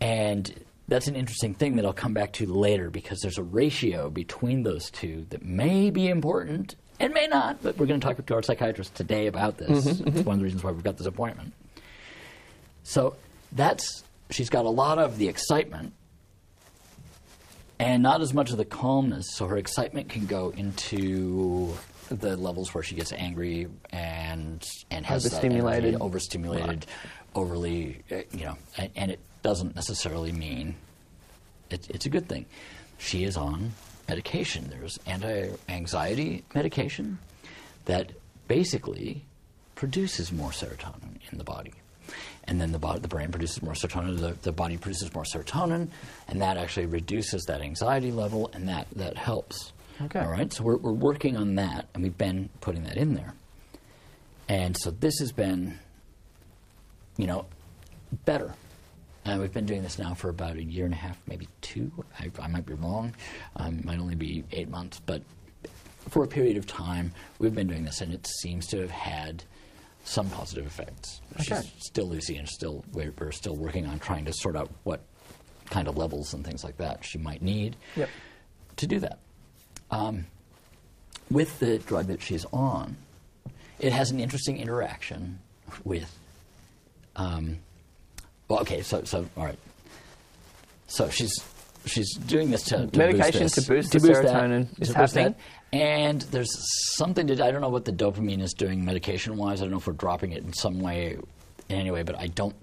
And 0.00 0.52
that's 0.88 1.06
an 1.06 1.14
interesting 1.16 1.54
thing 1.54 1.76
that 1.76 1.86
I'll 1.86 1.92
come 1.92 2.12
back 2.12 2.32
to 2.34 2.46
later 2.46 2.90
because 2.90 3.20
there's 3.20 3.38
a 3.38 3.42
ratio 3.42 4.10
between 4.10 4.62
those 4.64 4.90
two 4.90 5.26
that 5.30 5.44
may 5.44 5.90
be 5.90 6.08
important 6.08 6.74
and 6.98 7.14
may 7.14 7.26
not. 7.28 7.62
But 7.62 7.78
we're 7.78 7.86
going 7.86 8.00
to 8.00 8.06
talk 8.06 8.24
to 8.24 8.34
our 8.34 8.42
psychiatrist 8.42 8.94
today 8.94 9.26
about 9.28 9.58
this. 9.58 9.86
Mm-hmm, 9.86 10.08
It's 10.08 10.26
one 10.26 10.34
of 10.34 10.38
the 10.40 10.44
reasons 10.44 10.64
why 10.64 10.72
we've 10.72 10.82
got 10.84 10.98
this 10.98 11.06
appointment. 11.06 11.52
So 12.82 13.16
that's 13.52 14.04
she's 14.30 14.50
got 14.50 14.64
a 14.64 14.70
lot 14.70 14.98
of 14.98 15.18
the 15.18 15.28
excitement 15.28 15.92
and 17.78 18.02
not 18.02 18.20
as 18.20 18.32
much 18.32 18.50
of 18.50 18.56
the 18.56 18.64
calmness. 18.64 19.34
So 19.34 19.46
her 19.46 19.56
excitement 19.58 20.08
can 20.08 20.26
go 20.26 20.50
into 20.56 21.74
the 22.08 22.36
levels 22.36 22.74
where 22.74 22.82
she 22.82 22.94
gets 22.94 23.12
angry 23.12 23.68
and 23.90 24.64
and 24.90 25.06
has 25.06 25.24
that 25.24 25.32
Overstimulated. 25.32 25.84
energy, 25.94 26.02
overstimulated, 26.02 26.86
overly, 27.34 28.02
uh, 28.10 28.16
you 28.32 28.44
know, 28.44 28.58
and, 28.76 28.90
and 28.96 29.10
it 29.10 29.20
doesn't 29.42 29.74
necessarily 29.74 30.32
mean 30.32 30.76
it, 31.70 31.88
it's 31.90 32.06
a 32.06 32.10
good 32.10 32.28
thing. 32.28 32.46
She 32.98 33.24
is 33.24 33.36
on 33.36 33.72
medication. 34.08 34.68
There's 34.70 34.98
anti-anxiety 35.06 36.44
medication 36.54 37.18
that 37.86 38.12
basically 38.46 39.24
produces 39.74 40.30
more 40.30 40.50
serotonin 40.50 41.18
in 41.30 41.38
the 41.38 41.44
body. 41.44 41.72
And 42.44 42.60
then 42.60 42.72
the, 42.72 42.78
body, 42.78 43.00
the 43.00 43.08
brain 43.08 43.30
produces 43.30 43.62
more 43.62 43.74
serotonin, 43.74 44.18
the, 44.18 44.36
the 44.42 44.52
body 44.52 44.76
produces 44.76 45.12
more 45.14 45.24
serotonin, 45.24 45.88
and 46.28 46.42
that 46.42 46.56
actually 46.56 46.86
reduces 46.86 47.44
that 47.44 47.60
anxiety 47.60 48.10
level, 48.10 48.50
and 48.52 48.68
that, 48.68 48.88
that 48.96 49.16
helps. 49.16 49.72
Okay. 50.00 50.20
All 50.20 50.30
right? 50.30 50.52
So 50.52 50.64
we're, 50.64 50.76
we're 50.76 50.92
working 50.92 51.36
on 51.36 51.54
that, 51.56 51.88
and 51.94 52.02
we've 52.02 52.18
been 52.18 52.48
putting 52.60 52.84
that 52.84 52.96
in 52.96 53.14
there. 53.14 53.34
And 54.48 54.76
so 54.76 54.90
this 54.90 55.18
has 55.20 55.32
been, 55.32 55.78
you 57.16 57.26
know, 57.26 57.46
better. 58.24 58.54
And 59.24 59.40
we've 59.40 59.52
been 59.52 59.66
doing 59.66 59.82
this 59.82 59.98
now 59.98 60.14
for 60.14 60.28
about 60.28 60.56
a 60.56 60.62
year 60.64 60.84
and 60.84 60.94
a 60.94 60.96
half, 60.96 61.16
maybe 61.28 61.48
two. 61.60 61.92
I, 62.18 62.30
I 62.40 62.48
might 62.48 62.66
be 62.66 62.74
wrong. 62.74 63.14
Um, 63.54 63.78
it 63.78 63.84
might 63.84 64.00
only 64.00 64.16
be 64.16 64.42
eight 64.50 64.68
months, 64.68 65.00
but 65.06 65.22
for 66.08 66.24
a 66.24 66.26
period 66.26 66.56
of 66.56 66.66
time, 66.66 67.12
we've 67.38 67.54
been 67.54 67.68
doing 67.68 67.84
this, 67.84 68.00
and 68.00 68.12
it 68.12 68.26
seems 68.26 68.66
to 68.68 68.80
have 68.80 68.90
had 68.90 69.44
some 70.04 70.28
positive 70.30 70.66
effects. 70.66 71.20
Okay. 71.40 71.60
She's 71.62 71.86
still 71.86 72.08
Lucy, 72.08 72.36
and 72.36 72.48
still 72.48 72.84
we're, 72.92 73.12
we're 73.18 73.32
still 73.32 73.56
working 73.56 73.86
on 73.86 73.98
trying 73.98 74.24
to 74.26 74.32
sort 74.32 74.56
out 74.56 74.70
what 74.84 75.00
kind 75.70 75.88
of 75.88 75.96
levels 75.96 76.34
and 76.34 76.44
things 76.44 76.64
like 76.64 76.76
that 76.78 77.04
she 77.04 77.18
might 77.18 77.40
need 77.42 77.76
Yep. 77.96 78.08
to 78.76 78.86
do 78.86 78.98
that. 79.00 79.18
Um, 79.90 80.26
with 81.30 81.58
the 81.60 81.78
drug 81.78 82.06
that 82.08 82.20
she's 82.22 82.44
on, 82.52 82.96
it 83.78 83.92
has 83.92 84.10
an 84.10 84.20
interesting 84.20 84.58
interaction 84.58 85.38
with. 85.84 86.10
Um, 87.16 87.58
well, 88.48 88.60
okay, 88.60 88.82
so 88.82 89.04
so 89.04 89.26
all 89.36 89.44
right. 89.44 89.58
So 90.88 91.08
she's 91.10 91.42
she's 91.86 92.14
doing 92.16 92.50
this 92.50 92.64
to, 92.64 92.86
to 92.86 92.98
Medication 92.98 93.42
boost 93.42 93.54
this, 93.56 93.64
to 93.64 93.70
boost 93.70 93.92
the 93.92 93.98
that, 94.00 94.24
serotonin 94.26 94.68
is 94.80 94.88
to 94.88 94.94
boost 94.94 95.14
that. 95.14 95.20
happening. 95.20 95.34
And 95.72 96.20
there's 96.22 96.50
something 96.96 97.26
to 97.28 97.32
I 97.44 97.50
don't 97.50 97.60
know 97.62 97.68
what 97.70 97.84
the 97.86 97.92
dopamine 97.92 98.42
is 98.42 98.52
doing 98.52 98.84
medication 98.84 99.36
wise. 99.36 99.60
I 99.60 99.64
don't 99.64 99.70
know 99.72 99.78
if 99.78 99.86
we're 99.86 99.94
dropping 99.94 100.32
it 100.32 100.42
in 100.44 100.52
some 100.52 100.80
way, 100.80 101.16
in 101.68 101.76
any 101.76 101.90
way, 101.90 102.02
but 102.02 102.18
I 102.18 102.26
don't 102.26 102.54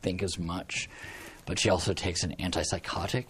think 0.00 0.22
as 0.22 0.38
much. 0.38 0.88
but 1.46 1.58
she 1.58 1.70
also 1.70 1.94
takes 1.94 2.24
an 2.24 2.34
antipsychotic, 2.38 3.24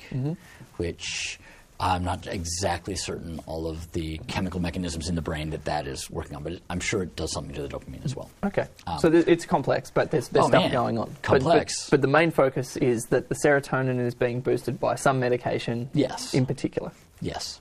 which 0.77 1.39
I'm 1.79 2.03
not 2.03 2.27
exactly 2.27 2.97
certain 2.97 3.39
all 3.47 3.69
of 3.69 3.93
the 3.93 4.19
chemical 4.27 4.59
mechanisms 4.59 5.09
in 5.09 5.15
the 5.15 5.23
brain 5.23 5.51
that 5.51 5.65
that 5.67 5.87
is 5.87 6.11
working 6.11 6.35
on, 6.35 6.43
but 6.43 6.55
it, 6.55 6.63
I'm 6.69 6.81
sure 6.81 7.05
it 7.05 7.15
does 7.15 7.31
something 7.31 7.55
to 7.55 7.63
the 7.63 7.69
dopamine 7.69 8.05
as 8.05 8.17
well. 8.17 8.29
Okay. 8.43 8.67
Um, 8.89 8.99
so 8.99 9.09
th- 9.09 9.29
it's 9.29 9.47
complex, 9.47 9.89
but 9.89 10.11
there's, 10.11 10.27
there's 10.31 10.47
Oh, 10.47 10.49
stuff 10.49 10.63
man. 10.65 10.73
going 10.73 10.99
on. 10.99 11.11
But- 11.11 11.23
Complex. 11.23 11.85
But, 11.85 11.91
but 11.99 12.03
the 12.03 12.09
main 12.09 12.33
focus 12.33 12.77
is 12.79 13.05
that 13.07 13.29
the 13.29 13.37
serotonin 13.37 14.05
is 14.05 14.17
being 14.17 14.41
boosted 14.41 14.81
by 14.81 14.97
some 14.97 15.21
medication 15.21 15.89
Yes. 15.95 16.35
in 16.35 16.45
particular. 16.45 16.91
Yes. 17.21 17.61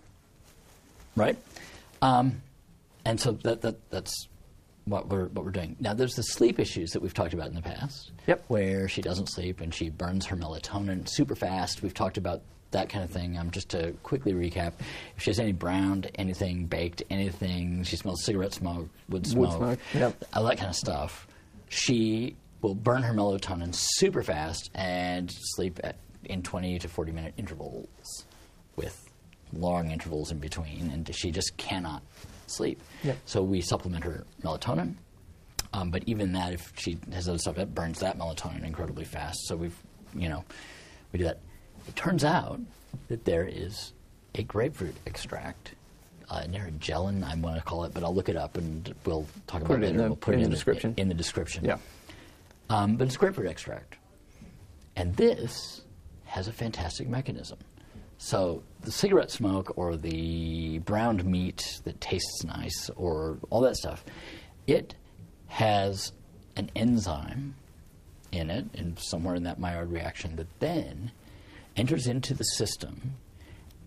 Right? 1.15 1.37
Um, 2.01 2.41
and 3.05 3.19
so 3.19 3.31
that, 3.43 3.61
that, 3.61 3.89
that's 3.89 4.27
what 4.85 5.09
we're, 5.09 5.27
what 5.27 5.45
we're 5.45 5.51
doing. 5.51 5.75
Now, 5.79 5.93
there's 5.93 6.15
the 6.15 6.23
sleep 6.23 6.59
issues 6.59 6.91
that 6.91 7.01
we've 7.01 7.13
talked 7.13 7.33
about 7.33 7.47
in 7.47 7.55
the 7.55 7.61
past. 7.61 8.11
Yep. 8.27 8.45
Where 8.47 8.87
she 8.87 9.01
doesn't 9.01 9.27
sleep 9.27 9.61
and 9.61 9.73
she 9.73 9.89
burns 9.89 10.25
her 10.27 10.35
melatonin 10.35 11.07
super 11.07 11.35
fast. 11.35 11.81
We've 11.81 11.93
talked 11.93 12.17
about 12.17 12.41
that 12.71 12.89
kind 12.89 13.03
of 13.03 13.09
thing. 13.09 13.37
Um, 13.37 13.51
just 13.51 13.69
to 13.69 13.93
quickly 14.03 14.33
recap, 14.33 14.73
if 15.15 15.23
she 15.23 15.29
has 15.29 15.39
any 15.39 15.51
browned, 15.51 16.11
anything 16.15 16.65
baked, 16.65 17.03
anything, 17.09 17.83
she 17.83 17.95
smells 17.95 18.23
cigarette 18.23 18.53
smoke, 18.53 18.89
wood 19.09 19.25
smoke, 19.25 19.57
smoke, 19.57 19.79
yep. 19.93 20.23
all 20.33 20.43
that 20.43 20.57
kind 20.57 20.69
of 20.69 20.75
stuff, 20.75 21.27
she 21.69 22.35
will 22.61 22.75
burn 22.75 23.03
her 23.03 23.13
melatonin 23.13 23.73
super 23.73 24.23
fast 24.23 24.69
and 24.73 25.31
sleep 25.31 25.79
at, 25.83 25.95
in 26.25 26.43
20 26.43 26.79
to 26.79 26.87
40 26.87 27.11
minute 27.11 27.33
intervals 27.37 28.25
with 28.75 29.06
long 29.53 29.91
intervals 29.91 30.31
in 30.31 30.39
between, 30.39 30.89
and 30.91 31.13
she 31.15 31.31
just 31.31 31.55
cannot 31.57 32.01
sleep. 32.47 32.81
Yep. 33.03 33.17
So 33.25 33.41
we 33.43 33.61
supplement 33.61 34.03
her 34.03 34.25
melatonin. 34.43 34.95
Um, 35.73 35.91
but 35.91 36.03
even 36.07 36.31
that, 36.33 36.53
if 36.53 36.71
she 36.77 36.97
has 37.11 37.27
other 37.27 37.37
stuff, 37.37 37.55
that 37.55 37.75
burns 37.75 37.99
that 37.99 38.17
melatonin 38.17 38.63
incredibly 38.63 39.03
fast. 39.05 39.37
So 39.47 39.55
we've, 39.55 39.77
you 40.15 40.29
know, 40.29 40.43
we 41.11 41.19
do 41.19 41.25
that. 41.25 41.39
It 41.87 41.95
turns 41.95 42.23
out 42.23 42.59
that 43.09 43.25
there 43.25 43.45
is 43.45 43.93
a 44.35 44.43
grapefruit 44.43 44.95
extract, 45.05 45.73
uh, 46.29 46.41
Nerigellin, 46.43 47.23
I 47.23 47.35
want 47.35 47.57
to 47.57 47.61
call 47.61 47.83
it, 47.83 47.93
but 47.93 48.03
I'll 48.03 48.13
look 48.15 48.29
it 48.29 48.35
up 48.37 48.57
and 48.57 48.93
we'll 49.05 49.25
talk 49.45 49.61
Put 49.63 49.71
about 49.77 49.83
it 49.83 49.87
in 49.87 49.91
later. 49.91 49.97
the- 50.03 50.07
we'll 50.09 50.15
put 50.17 50.33
in 50.35 50.41
it 50.41 50.43
the 50.45 50.49
description. 50.49 50.93
In 50.97 51.07
the 51.09 51.13
description. 51.15 51.65
Yeah. 51.65 51.77
Um, 52.69 52.95
but 52.97 53.07
it's 53.07 53.17
grapefruit 53.17 53.47
extract. 53.47 53.97
And 54.95 55.15
this 55.15 55.81
has 56.25 56.47
a 56.47 56.51
fantastic 56.53 57.07
mechanism. 57.07 57.57
So 58.17 58.63
the 58.81 58.91
cigarette 58.91 59.31
smoke 59.31 59.73
or 59.77 59.95
the 59.95 60.79
browned 60.79 61.23
meat 61.25 61.81
that 61.83 62.01
tastes 62.01 62.43
nice 62.43 62.89
or 62.95 63.37
all 63.49 63.61
that 63.61 63.75
stuff, 63.77 64.03
it 64.65 64.95
has 65.47 66.11
an 66.55 66.71
enzyme 66.75 67.55
in 68.31 68.49
it, 68.49 68.65
and 68.73 68.97
somewhere 68.99 69.35
in 69.35 69.43
that 69.43 69.59
Maillard 69.59 69.91
reaction, 69.91 70.35
that 70.35 70.47
then 70.59 71.11
enters 71.77 72.07
into 72.07 72.33
the 72.33 72.43
system 72.43 73.13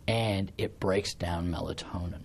and 0.09 0.51
it 0.57 0.81
breaks 0.81 1.13
down 1.15 1.51
melatonin. 1.53 2.23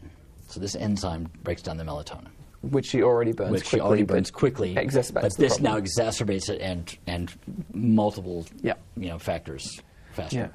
So 0.48 0.60
this 0.60 0.76
enzyme 0.76 1.30
breaks 1.44 1.62
down 1.64 1.78
the 1.78 1.84
melatonin 1.84 2.28
Which 2.62 2.86
she 2.86 3.02
already 3.04 3.32
burns 3.34 3.52
which 3.52 3.64
quickly. 3.70 3.82
already 3.82 4.04
but 4.04 4.14
burns 4.14 4.32
quickly. 4.32 4.76
Exacerbates 4.76 5.14
but 5.22 5.38
this 5.38 5.60
now 5.60 5.78
exacerbates 5.80 6.50
it 6.50 6.62
and 6.62 6.96
and 7.08 7.34
multiple 7.74 8.46
Yeah. 8.62 8.76
you 8.96 9.10
know 9.10 9.20
factors 9.20 9.82
faster. 10.14 10.38
Yeah. 10.38 10.48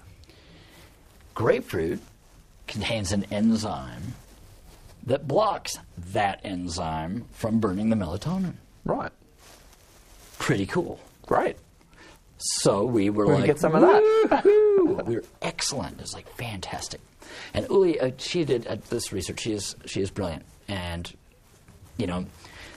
Grapefruit 1.35 2.01
contains 2.67 3.13
an 3.13 3.25
enzyme 3.31 4.15
that 5.07 5.27
blocks 5.27 5.79
that 6.13 6.41
enzyme 6.45 7.25
from 7.33 7.59
burning 7.61 7.89
the 7.91 7.97
melatonin. 7.97 8.55
Right. 8.85 9.13
Pretty 10.39 10.67
cool. 10.67 11.01
Great. 11.27 11.57
So 12.39 12.85
we 12.85 13.11
were 13.11 13.27
We're 13.27 13.35
like, 13.37 13.45
get 13.47 13.59
some 13.59 13.75
of 13.75 13.83
that. 13.83 14.45
We 15.07 15.15
were 15.17 15.25
excellent. 15.43 15.97
It 15.99 16.03
was 16.03 16.15
like 16.15 16.29
fantastic. 16.37 17.01
And 17.55 17.67
Uli, 17.69 18.01
uh, 18.01 18.13
she 18.19 18.45
did 18.45 18.67
uh, 18.67 18.77
this 18.89 19.13
research. 19.13 19.41
She 19.41 19.53
is 19.53 19.77
she 19.87 20.01
is 20.01 20.11
brilliant, 20.11 20.45
and 20.67 21.13
you 21.99 22.07
know, 22.07 22.25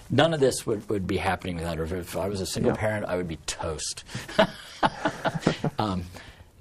none 0.09 0.33
of 0.33 0.39
this 0.41 0.65
would, 0.67 0.87
would 0.89 1.07
be 1.07 1.17
happening 1.17 1.55
without 1.55 1.77
her. 1.77 1.85
If 1.95 2.17
I 2.17 2.27
was 2.27 2.41
a 2.41 2.45
single 2.45 2.73
Yeah. 2.73 2.77
parent, 2.77 3.05
I 3.05 3.15
would 3.15 3.27
be 3.27 3.37
toast. 3.47 4.03
um, 5.79 6.03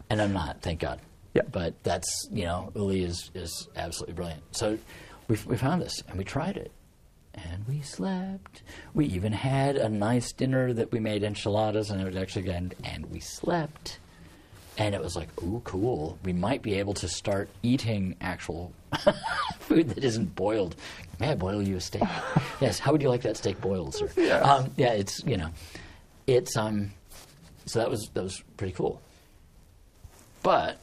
and 0.09 0.23
I'm 0.23 0.33
not, 0.33 0.63
thank 0.63 0.79
God. 0.81 1.01
Yeah. 1.35 1.43
But 1.51 1.83
that's 1.83 2.29
you 2.31 2.45
know, 2.45 2.71
Uli 2.75 3.05
is 3.05 3.31
is 3.35 3.69
absolutely 3.77 4.15
brilliant. 4.15 4.43
So 4.57 4.79
we 5.29 5.39
we 5.47 5.57
found 5.57 5.83
this 5.83 6.03
and 6.09 6.19
we 6.19 6.25
tried 6.25 6.57
it. 6.57 6.71
And 7.35 7.67
we 7.67 7.81
slept. 7.81 8.63
We 8.93 9.07
even 9.07 9.33
had 9.33 9.77
a 9.77 9.89
nice 9.89 10.33
dinner 10.33 10.75
that 10.75 10.93
we 10.93 11.01
made 11.01 11.23
enchiladas, 11.23 11.91
and 11.91 11.99
it 11.99 12.05
was 12.05 12.15
actually 12.17 12.43
good. 12.43 12.75
And 12.85 13.07
we 13.07 13.21
slept. 13.21 13.99
And 14.77 14.95
it 14.95 15.03
was 15.03 15.17
like, 15.17 15.29
ooh, 15.43 15.63
cool. 15.65 16.19
We 16.25 16.35
might 16.35 16.61
be 16.61 16.75
able 16.75 16.93
to 16.95 17.09
start 17.09 17.49
eating 17.63 18.17
actual 18.21 18.73
food 19.61 19.89
that 19.91 20.05
isn't 20.05 20.35
boiled. 20.35 20.77
May 21.21 21.31
I 21.31 21.35
boil 21.35 21.63
you 21.63 21.77
a 21.77 21.81
steak? 21.81 22.03
yes. 22.61 22.79
How 22.79 22.93
would 22.93 23.01
you 23.01 23.09
like 23.09 23.23
that 23.23 23.39
steak 23.39 23.61
boiled, 23.63 23.95
sir? 23.95 24.11
Yeah. 24.17 24.41
Um, 24.41 24.71
yeah. 24.77 24.93
It's 24.93 25.25
you 25.25 25.39
know, 25.39 25.49
it's 26.27 26.55
um. 26.57 26.93
So 27.65 27.79
that 27.79 27.89
was 27.89 28.11
that 28.13 28.23
was 28.23 28.43
pretty 28.59 28.75
cool. 28.75 29.01
But 30.43 30.79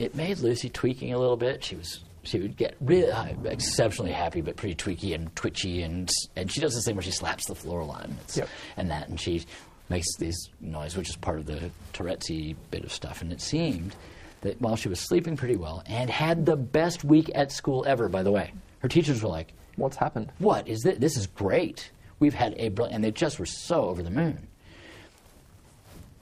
it 0.00 0.14
made 0.14 0.38
Lucy 0.38 0.68
tweaking 0.68 1.12
a 1.14 1.18
little 1.18 1.36
bit. 1.36 1.62
She 1.62 1.76
was 1.76 2.00
she 2.22 2.38
would 2.38 2.56
get 2.56 2.76
really 2.80 3.10
uh, 3.10 3.28
exceptionally 3.44 4.12
happy, 4.12 4.40
but 4.40 4.56
pretty 4.56 4.74
tweaky 4.74 5.14
and 5.14 5.34
twitchy, 5.36 5.82
and 5.82 6.10
and 6.36 6.50
she 6.50 6.60
does 6.60 6.74
this 6.74 6.84
thing 6.84 6.96
where 6.96 7.02
she 7.02 7.10
slaps 7.12 7.46
the 7.46 7.54
floor 7.54 7.80
a 7.80 7.84
lot, 7.86 8.04
and, 8.04 8.16
it's, 8.20 8.36
Yep. 8.36 8.48
and 8.76 8.90
that, 8.90 9.08
and 9.08 9.20
she 9.20 9.44
makes 9.88 10.16
these 10.16 10.50
noise, 10.60 10.96
which 10.96 11.08
is 11.08 11.16
part 11.16 11.38
of 11.38 11.46
the 11.46 11.70
Tourette's 11.92 12.30
bit 12.70 12.84
of 12.84 12.92
stuff. 12.92 13.22
And 13.22 13.32
it 13.32 13.40
seemed 13.40 13.94
that 14.42 14.60
while 14.60 14.76
she 14.76 14.88
was 14.88 15.00
sleeping 15.00 15.36
pretty 15.36 15.56
well 15.56 15.82
and 15.86 16.08
had 16.10 16.46
the 16.46 16.56
best 16.56 17.04
week 17.04 17.30
at 17.34 17.50
school 17.52 17.84
ever, 17.86 18.08
by 18.08 18.22
the 18.22 18.30
way, 18.30 18.52
her 18.80 18.88
teachers 18.88 19.22
were 19.22 19.28
like, 19.28 19.52
What's 19.76 19.96
happened? 19.96 20.30
"What 20.38 20.68
is 20.68 20.82
this? 20.82 20.98
This 20.98 21.16
is 21.16 21.26
great. 21.26 21.90
We've 22.18 22.34
had 22.34 22.54
a 22.58 22.68
brilliant," 22.68 22.96
and 22.96 23.04
they 23.04 23.12
just 23.12 23.38
were 23.38 23.46
so 23.46 23.84
over 23.84 24.02
the 24.02 24.10
moon. 24.10 24.46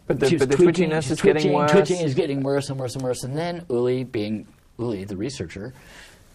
But 0.08 0.20
the, 0.20 0.36
but 0.38 0.48
the 0.50 0.56
tweaking, 0.56 0.90
twitchiness 0.90 1.10
is 1.10 1.20
getting 1.22 1.52
worse. 1.52 1.70
Twitching 1.70 2.00
is 2.00 2.14
getting 2.14 2.42
worse 2.42 2.70
and 2.70 2.80
worse 2.80 2.94
and 2.94 3.02
worse. 3.04 3.22
And 3.24 3.36
then 3.36 3.64
Uli, 3.68 4.04
being 4.04 4.46
Uli, 4.78 5.04
the 5.04 5.16
researcher, 5.16 5.74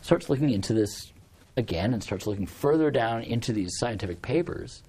starts 0.01 0.29
looking 0.29 0.49
into 0.51 0.73
this 0.73 1.11
again 1.57 1.93
and 1.93 2.01
starts 2.03 2.25
looking 2.27 2.45
further 2.45 2.89
down 2.91 3.23
into 3.23 3.51
these 3.51 3.71
scientific 3.79 4.21
papers 4.21 4.83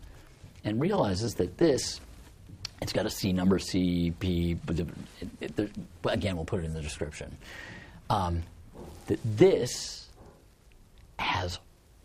and 0.65 0.81
realizes 0.81 1.35
that 1.35 1.57
this, 1.59 2.01
it's 2.83 2.93
got 2.93 3.07
a 3.07 3.11
C 3.11 3.33
number, 3.33 3.59
C, 3.59 4.13
P, 4.21 4.55
but 4.55 4.77
the- 4.77 4.87
it, 5.21 5.29
it, 5.41 5.57
there- 5.57 5.69
again, 6.07 6.37
we'll 6.37 6.45
put 6.45 6.61
it 6.61 6.67
in 6.67 6.75
the 6.75 6.81
description. 6.83 7.37
Um, 8.11 8.43
that 9.07 9.19
this 9.25 10.04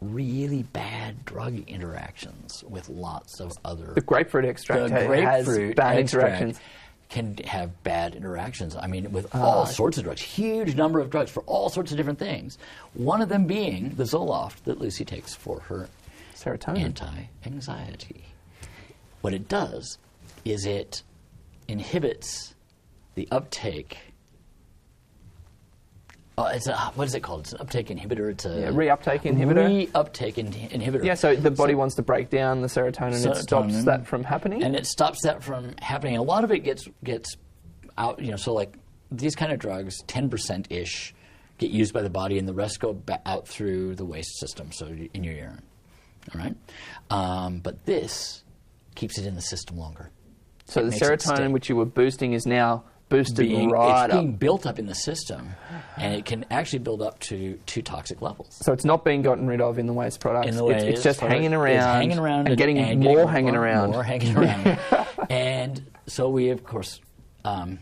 really 0.01 0.63
bad 0.63 1.25
drug 1.25 1.57
interactions 1.67 2.63
with 2.69 2.87
lots 2.89 3.39
of 3.39 3.51
other 3.65 3.91
the 3.93 4.01
grapefruit 4.01 4.45
extract 4.45 4.83
the 4.93 5.05
grapefruit 5.05 5.67
has 5.69 5.75
bad 5.75 5.97
extract 5.97 6.27
interactions. 6.41 6.59
can 7.09 7.35
have 7.45 7.83
bad 7.83 8.15
interactions. 8.15 8.75
I 8.75 8.87
mean, 8.87 9.11
with 9.11 9.27
Ah. 9.33 9.41
all 9.43 9.65
sorts 9.65 9.97
of 9.97 10.03
drugs, 10.05 10.21
huge 10.21 10.75
number 10.75 10.99
of 10.99 11.09
drugs 11.09 11.31
for 11.31 11.41
all 11.47 11.67
sorts 11.69 11.91
of 11.91 11.97
different 11.97 12.19
things. 12.19 12.57
One 12.93 13.21
of 13.21 13.29
them 13.29 13.45
being 13.45 13.95
the 13.95 14.03
Zoloft 14.03 14.63
that 14.65 14.79
Lucy 14.79 15.03
takes 15.03 15.33
for 15.35 15.59
her 15.61 15.89
Serotonin. 16.35 16.77
anti-anxiety. 16.79 18.25
What 19.21 19.33
it 19.33 19.47
does 19.49 19.97
is 20.45 20.65
it 20.65 21.03
inhibits 21.67 22.53
the 23.15 23.27
uptake. 23.31 23.97
Oh, 26.41 26.45
it's 26.45 26.67
a, 26.67 26.75
what 26.95 27.05
is 27.05 27.15
it 27.15 27.19
called? 27.21 27.41
It's 27.41 27.51
an 27.53 27.59
uptake 27.59 27.87
inhibitor. 27.87 28.31
It's 28.31 28.45
a 28.45 28.61
Yeah, 28.61 28.67
reuptake 28.69 29.23
inhibitor. 29.23 29.91
Reuptake 29.91 30.37
in, 30.37 30.51
inhibitor. 30.53 31.03
yeah, 31.03 31.15
so 31.15 31.35
the 31.35 31.51
body 31.51 31.75
wants 31.75 31.95
to 31.95 32.01
break 32.01 32.29
down 32.29 32.61
the 32.61 32.67
serotonin. 32.67 33.15
And 33.15 33.25
it 33.25 33.35
stops 33.37 33.83
that 33.83 34.07
from 34.07 34.23
happening. 34.23 34.63
and 34.63 34.73
it 34.75 34.85
stops 34.87 35.23
that 35.23 35.43
from 35.43 35.75
happening. 35.81 36.15
A 36.15 36.23
lot 36.23 36.43
of 36.45 36.51
it 36.51 36.59
gets 36.59 36.87
gets 37.03 37.35
out. 37.97 38.21
You 38.21 38.31
know, 38.31 38.37
so 38.37 38.53
like 38.53 38.73
these 39.11 39.35
kind 39.35 39.51
of 39.51 39.59
drugs, 39.59 40.01
ten 40.07 40.29
percent 40.29 40.67
ish, 40.71 41.13
get 41.57 41.71
used 41.71 41.93
by 41.93 42.03
the 42.03 42.09
body, 42.09 42.37
and 42.37 42.47
the 42.47 42.53
rest 42.53 42.79
go 42.79 42.93
ba- 42.93 43.21
out 43.25 43.45
through 43.45 43.95
the 43.95 44.05
waste 44.05 44.39
system, 44.39 44.71
so 44.71 44.85
in 45.13 45.23
your 45.25 45.33
urine. 45.33 45.61
All 46.33 46.39
right, 46.41 46.55
um, 47.09 47.59
but 47.59 47.85
this 47.85 48.43
keeps 48.95 49.17
it 49.17 49.25
in 49.25 49.35
the 49.35 49.41
system 49.41 49.77
longer. 49.77 50.09
so 50.65 50.79
it 50.79 50.83
the 50.85 50.89
makes 50.91 51.01
it 51.01 51.21
stick. 51.21 51.35
serotonin 51.35 51.51
which 51.51 51.67
you 51.69 51.75
were 51.75 51.85
boosting 51.85 52.33
is 52.33 52.45
now 52.45 52.83
boosted 53.09 53.47
Being, 53.47 53.69
right 53.69 54.05
it's 54.05 54.13
up. 54.13 54.21
being 54.21 54.33
built 54.35 54.65
up 54.65 54.79
in 54.79 54.85
the 54.85 54.95
system, 54.95 55.49
and 55.97 56.13
it 56.13 56.25
can 56.25 56.45
actually 56.51 56.79
build 56.79 57.01
up 57.01 57.19
to 57.21 57.59
to 57.65 57.81
toxic 57.81 58.21
levels. 58.21 58.55
So 58.61 58.71
it's 58.71 58.85
not 58.85 59.03
being 59.03 59.21
gotten 59.21 59.47
rid 59.47 59.61
of 59.61 59.77
in 59.79 59.87
the 59.87 59.93
waste 59.93 60.19
products. 60.19 60.47
in 60.47 60.55
the 60.55 60.65
it's, 60.67 60.83
it's 60.83 61.03
just 61.03 61.19
hanging 61.19 61.53
around, 61.53 61.95
hanging 61.95 62.19
around 62.19 62.47
and, 62.47 62.57
getting 62.57 62.77
and 62.77 63.01
more 63.01 63.15
getting 63.15 63.27
hanging 63.29 63.53
more- 63.55 63.63
around. 63.63 63.91
more 63.91 64.03
hanging 64.03 64.37
around. 64.37 64.79
and 65.29 65.85
so 66.07 66.29
we, 66.29 66.49
of 66.49 66.63
course, 66.63 67.01
um, 67.43 67.79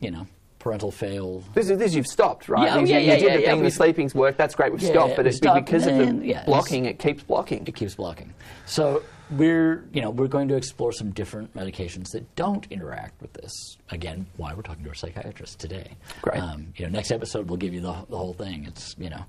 you 0.00 0.10
know, 0.10 0.26
parental 0.58 0.90
fail. 0.90 1.42
This 1.54 1.68
is 1.70 1.78
this 1.78 1.94
you've 1.94 2.06
stopped, 2.06 2.48
right? 2.48 2.66
Yeah, 2.66 2.78
you, 2.78 2.86
yeah, 2.86 2.98
you 2.98 3.06
yeah, 3.06 3.14
did 3.16 3.22
yeah, 3.24 3.36
the 3.36 3.42
yeah, 3.42 3.50
thing, 3.54 3.62
the 3.62 3.70
sleeping's 3.70 4.14
work, 4.14 4.36
that's 4.36 4.54
great, 4.54 4.72
we've 4.72 4.82
Yeah, 4.82 4.90
stopped, 4.92 5.16
but 5.16 5.26
it's 5.26 5.38
stopped, 5.38 5.66
because 5.66 5.86
of 5.86 5.96
the 5.98 6.36
blocking, 6.46 6.84
it 6.86 6.98
keeps 6.98 7.22
blocking. 7.22 7.66
it 7.66 7.74
keeps 7.74 7.94
blocking. 7.96 8.32
So 8.66 9.02
we're 9.32 9.84
you 9.92 10.02
know 10.02 10.10
we're 10.10 10.28
going 10.28 10.48
to 10.48 10.56
explore 10.56 10.92
some 10.92 11.10
different 11.10 11.54
medications 11.54 12.10
that 12.12 12.34
don't 12.36 12.66
interact 12.70 13.20
with 13.20 13.32
this. 13.32 13.76
Again, 13.90 14.26
why 14.36 14.54
we're 14.54 14.62
talking 14.62 14.84
to 14.84 14.90
our 14.90 14.94
psychiatrist 14.94 15.58
today. 15.58 15.96
Great. 16.22 16.40
Um, 16.40 16.72
you 16.76 16.86
know, 16.86 16.90
next 16.90 17.10
episode 17.10 17.48
we'll 17.48 17.58
give 17.58 17.74
you 17.74 17.80
the, 17.80 17.92
the 18.08 18.16
whole 18.16 18.34
thing. 18.34 18.64
It's 18.66 18.96
you 18.98 19.10
know, 19.10 19.24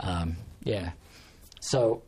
um, 0.00 0.36
yeah. 0.64 0.90
So 1.60 2.02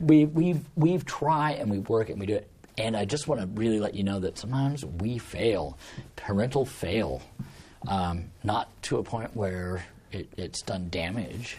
we 0.00 0.24
we've 0.26 0.64
we've 0.76 1.04
tried 1.04 1.58
and 1.58 1.70
we 1.70 1.78
work 1.78 2.10
and 2.10 2.18
we 2.20 2.26
do 2.26 2.34
it. 2.36 2.48
And 2.78 2.96
I 2.96 3.04
just 3.04 3.28
want 3.28 3.40
to 3.40 3.46
really 3.48 3.78
let 3.78 3.94
you 3.94 4.02
know 4.02 4.18
that 4.20 4.38
sometimes 4.38 4.82
we 4.84 5.18
fail, 5.18 5.76
parental 6.16 6.64
fail, 6.64 7.20
um, 7.86 8.30
not 8.42 8.70
to 8.84 8.96
a 8.96 9.02
point 9.02 9.36
where 9.36 9.84
it, 10.10 10.32
it's 10.38 10.62
done 10.62 10.88
damage, 10.88 11.58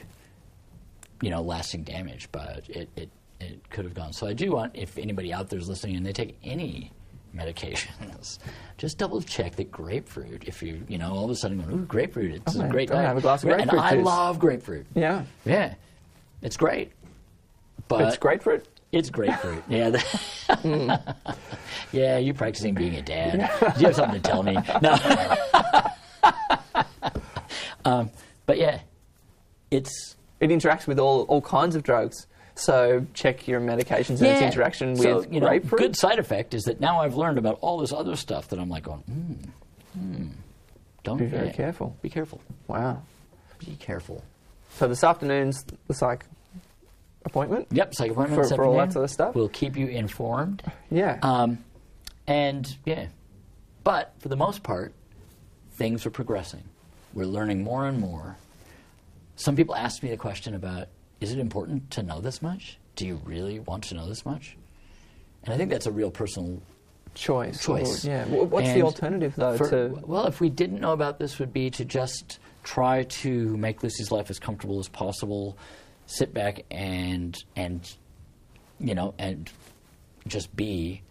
you 1.22 1.30
know, 1.30 1.42
lasting 1.42 1.84
damage, 1.84 2.30
but 2.32 2.68
it, 2.68 2.90
it, 2.96 3.10
it 3.40 3.70
could 3.70 3.86
have 3.86 3.94
gone. 3.94 4.14
So 4.14 4.28
I 4.28 4.34
do 4.34 4.52
want, 4.52 4.76
if 4.76 4.98
anybody 4.98 5.34
out 5.34 5.50
there 5.50 5.60
is 5.60 5.68
listening 5.70 5.96
and 5.98 6.06
they 6.06 6.14
take 6.14 6.38
any 6.44 6.92
medications, 7.36 8.40
just 8.78 8.98
double 8.98 9.22
check 9.22 9.56
that 9.56 9.72
grapefruit, 9.72 10.44
if 10.48 10.62
you, 10.64 10.84
you 10.88 10.98
know, 10.98 11.12
all 11.14 11.26
of 11.26 11.32
a 11.32 11.36
sudden 11.36 11.62
going, 11.62 11.72
ooh, 11.74 11.86
grapefruit, 11.86 12.32
it's 12.36 12.56
Oh, 12.58 12.62
a 12.62 12.68
great 12.70 12.90
go 12.90 12.96
and 12.96 13.00
diet. 13.04 13.08
have 13.08 13.18
a 13.18 13.22
glass 13.22 13.44
of 13.44 13.50
grapefruit 13.50 13.72
And 13.72 13.80
I 13.80 13.96
juice. 13.96 14.06
love 14.06 14.40
grapefruit. 14.40 14.86
Yeah. 14.96 15.24
Yeah, 15.46 15.74
it's 16.42 16.58
great. 16.58 16.92
But 17.88 18.02
it's 18.08 18.18
grapefruit. 18.18 18.66
It's 18.92 19.10
grapefruit. 19.10 19.64
Yeah. 19.70 19.90
the- 19.90 21.16
yeah, 21.92 22.18
you're 22.20 22.36
practicing 22.36 22.74
being 22.76 22.96
a 22.96 23.02
dad. 23.02 23.50
Do 23.76 23.80
you 23.82 23.88
have 23.88 23.96
something 23.96 24.22
to 24.22 24.30
tell 24.30 24.44
me? 24.44 24.58
No. 24.82 24.98
um, 27.86 28.10
but 28.46 28.58
yeah, 28.58 28.80
it's 29.72 30.16
It 30.40 30.50
interacts 30.50 30.88
with 30.88 31.00
all, 31.00 31.24
all 31.24 31.42
kinds 31.42 31.76
of 31.76 31.84
drugs. 31.84 32.28
So 32.56 33.06
check 33.14 33.48
your 33.48 33.60
medications 33.60 34.20
and 34.20 34.28
its 34.28 34.42
yeah. 34.42 34.48
interaction 34.48 34.92
with 34.92 35.02
so, 35.02 35.26
you 35.30 35.40
know, 35.40 35.48
grapefruit. 35.48 35.82
Good 35.82 35.96
side 35.96 36.20
effect 36.20 36.54
is 36.54 36.64
that 36.64 36.80
now 36.80 37.02
I've 37.02 37.16
learned 37.16 37.38
about 37.38 37.58
all 37.62 37.80
this 37.80 37.92
other 37.92 38.16
stuff 38.16 38.50
that 38.50 38.60
I'm 38.60 38.70
like 38.70 38.84
going, 38.84 39.00
hmm, 39.00 40.00
hmm. 40.00 40.28
Don't 41.04 41.18
Be 41.18 41.26
very 41.26 41.48
yeah. 41.48 41.54
careful. 41.54 41.98
Be 42.02 42.10
careful. 42.10 42.42
Wow. 42.68 43.02
Be 43.60 43.76
careful. 43.76 44.24
So 44.78 44.88
this 44.88 45.04
afternoon's 45.04 45.66
the 45.88 45.94
psych 45.94 46.26
appointment. 47.26 47.68
Yep, 47.72 47.96
psych 47.96 48.12
appointment. 48.12 48.48
For- 48.48 48.56
for 48.56 48.64
all 48.66 48.78
that 48.78 48.94
sort 48.94 49.06
of 49.06 49.12
stuff? 49.12 49.36
We'll 49.36 49.50
keep 49.50 49.76
you 49.76 49.88
informed. 49.88 50.64
Yeah. 50.90 51.20
Um, 51.22 51.64
and 52.26 52.78
yeah, 52.86 53.08
but 53.84 54.14
for 54.20 54.30
the 54.30 54.38
most 54.38 54.64
part, 54.64 54.94
things 55.74 56.06
are 56.06 56.10
progressing. 56.10 56.64
We're 57.14 57.26
learning 57.26 57.64
more 57.64 57.86
and 57.88 58.00
more. 58.00 58.38
Some 59.36 59.56
people 59.56 59.76
ask 59.76 60.02
me 60.04 60.10
the 60.10 60.18
question 60.18 60.54
about 60.56 60.88
is 61.24 61.32
it 61.32 61.40
important 61.40 61.90
to 61.92 62.04
know 62.04 62.20
this 62.20 62.42
much? 62.42 62.78
Do 62.98 63.08
you 63.08 63.20
really 63.24 63.60
want 63.60 63.86
to 63.86 63.96
know 63.96 64.08
this 64.08 64.26
much? 64.26 64.58
And 65.44 65.54
I 65.54 65.58
think 65.58 65.70
that's 65.70 65.86
a 65.86 65.92
real 65.92 66.12
personal 66.12 66.62
choice. 67.16 67.64
choice. 67.64 68.06
Or- 68.06 68.10
yeah. 68.10 68.26
Wh- 68.26 68.52
What's 68.52 68.74
the 68.74 68.82
alternative 68.82 69.34
though? 69.36 69.58
for- 69.58 69.70
to 69.70 70.00
well, 70.06 70.28
if 70.28 70.42
we 70.42 70.50
didn't 70.50 70.82
know 70.82 70.92
about 70.92 71.20
this, 71.20 71.40
would 71.40 71.54
be 71.54 71.70
to 71.72 71.86
just 71.86 72.40
try 72.64 73.04
to 73.04 73.56
make 73.58 73.82
Lucy's 73.84 74.12
life 74.12 74.30
as 74.30 74.38
comfortable 74.38 74.80
as 74.80 74.90
possible, 74.90 75.58
sit 76.08 76.34
back 76.34 76.66
and 76.70 77.42
and 77.56 77.90
you 78.80 78.94
know 78.94 79.14
and 79.18 79.50
just 80.28 80.54
be. 80.56 81.02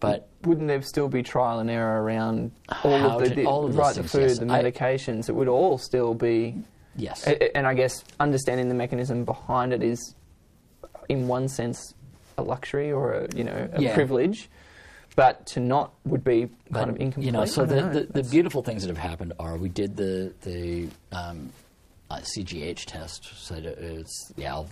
But 0.00 0.28
wouldn't 0.44 0.68
there 0.68 0.80
still 0.82 1.08
be 1.08 1.22
trial 1.22 1.58
and 1.58 1.68
error 1.70 2.02
around 2.02 2.52
all 2.84 2.94
of 2.94 3.24
the 3.28 3.34
to- 3.34 3.44
all 3.44 3.64
of 3.64 3.76
right 3.76 3.94
the 3.96 4.04
food, 4.04 4.28
yes. 4.28 4.38
the 4.38 4.46
I- 4.52 4.62
medications? 4.62 5.28
it 5.30 5.34
would 5.34 5.48
all 5.48 5.78
still 5.78 6.12
be. 6.14 6.56
Yes, 6.98 7.26
a- 7.26 7.42
a- 7.42 7.56
And 7.56 7.66
I 7.66 7.72
guess 7.74 8.04
understanding 8.20 8.68
the 8.68 8.74
mechanism 8.74 9.24
behind 9.24 9.72
it 9.72 9.82
is, 9.82 10.14
in 11.08 11.26
one 11.28 11.48
sense, 11.48 11.94
a 12.36 12.42
luxury 12.42 12.92
or 12.92 13.12
a 13.14 13.28
you 13.34 13.44
know 13.44 13.68
a 13.72 13.80
Yeah. 13.80 13.94
privilege, 13.94 14.48
but 15.16 15.46
to 15.46 15.60
not 15.60 15.92
would 16.04 16.22
be 16.22 16.42
kind 16.42 16.50
but, 16.70 16.88
of 16.90 16.96
incomplete. 16.96 17.26
You 17.26 17.32
know, 17.32 17.44
so 17.46 17.64
the, 17.64 17.76
know. 17.80 17.92
the, 17.92 18.22
the 18.22 18.22
beautiful 18.22 18.62
things 18.62 18.82
that 18.82 18.88
have 18.88 18.98
happened 19.10 19.32
are 19.38 19.56
we 19.56 19.68
did 19.70 19.96
the 19.96 20.32
the 20.42 20.88
um, 21.10 21.50
uh, 22.10 22.18
CGH 22.18 22.84
test. 22.86 23.28
So 23.36 23.54
that 23.54 23.64
it's 23.78 24.32
yeah, 24.36 24.52
I'll 24.54 24.68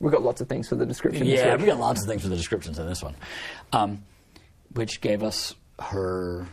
we've 0.00 0.12
got 0.12 0.22
lots 0.22 0.40
of 0.40 0.48
things 0.48 0.68
for 0.68 0.74
the 0.76 0.86
description. 0.86 1.26
this 1.26 1.38
Yeah, 1.40 1.52
week. 1.52 1.60
we 1.60 1.66
got 1.66 1.78
lots 1.78 2.02
of 2.02 2.08
things 2.08 2.22
for 2.22 2.28
the 2.28 2.36
descriptions 2.36 2.78
in 2.78 2.86
this 2.86 3.02
one, 3.02 3.14
um, 3.72 4.02
which 4.74 5.00
gave 5.00 5.22
us 5.22 5.54
her 5.80 6.46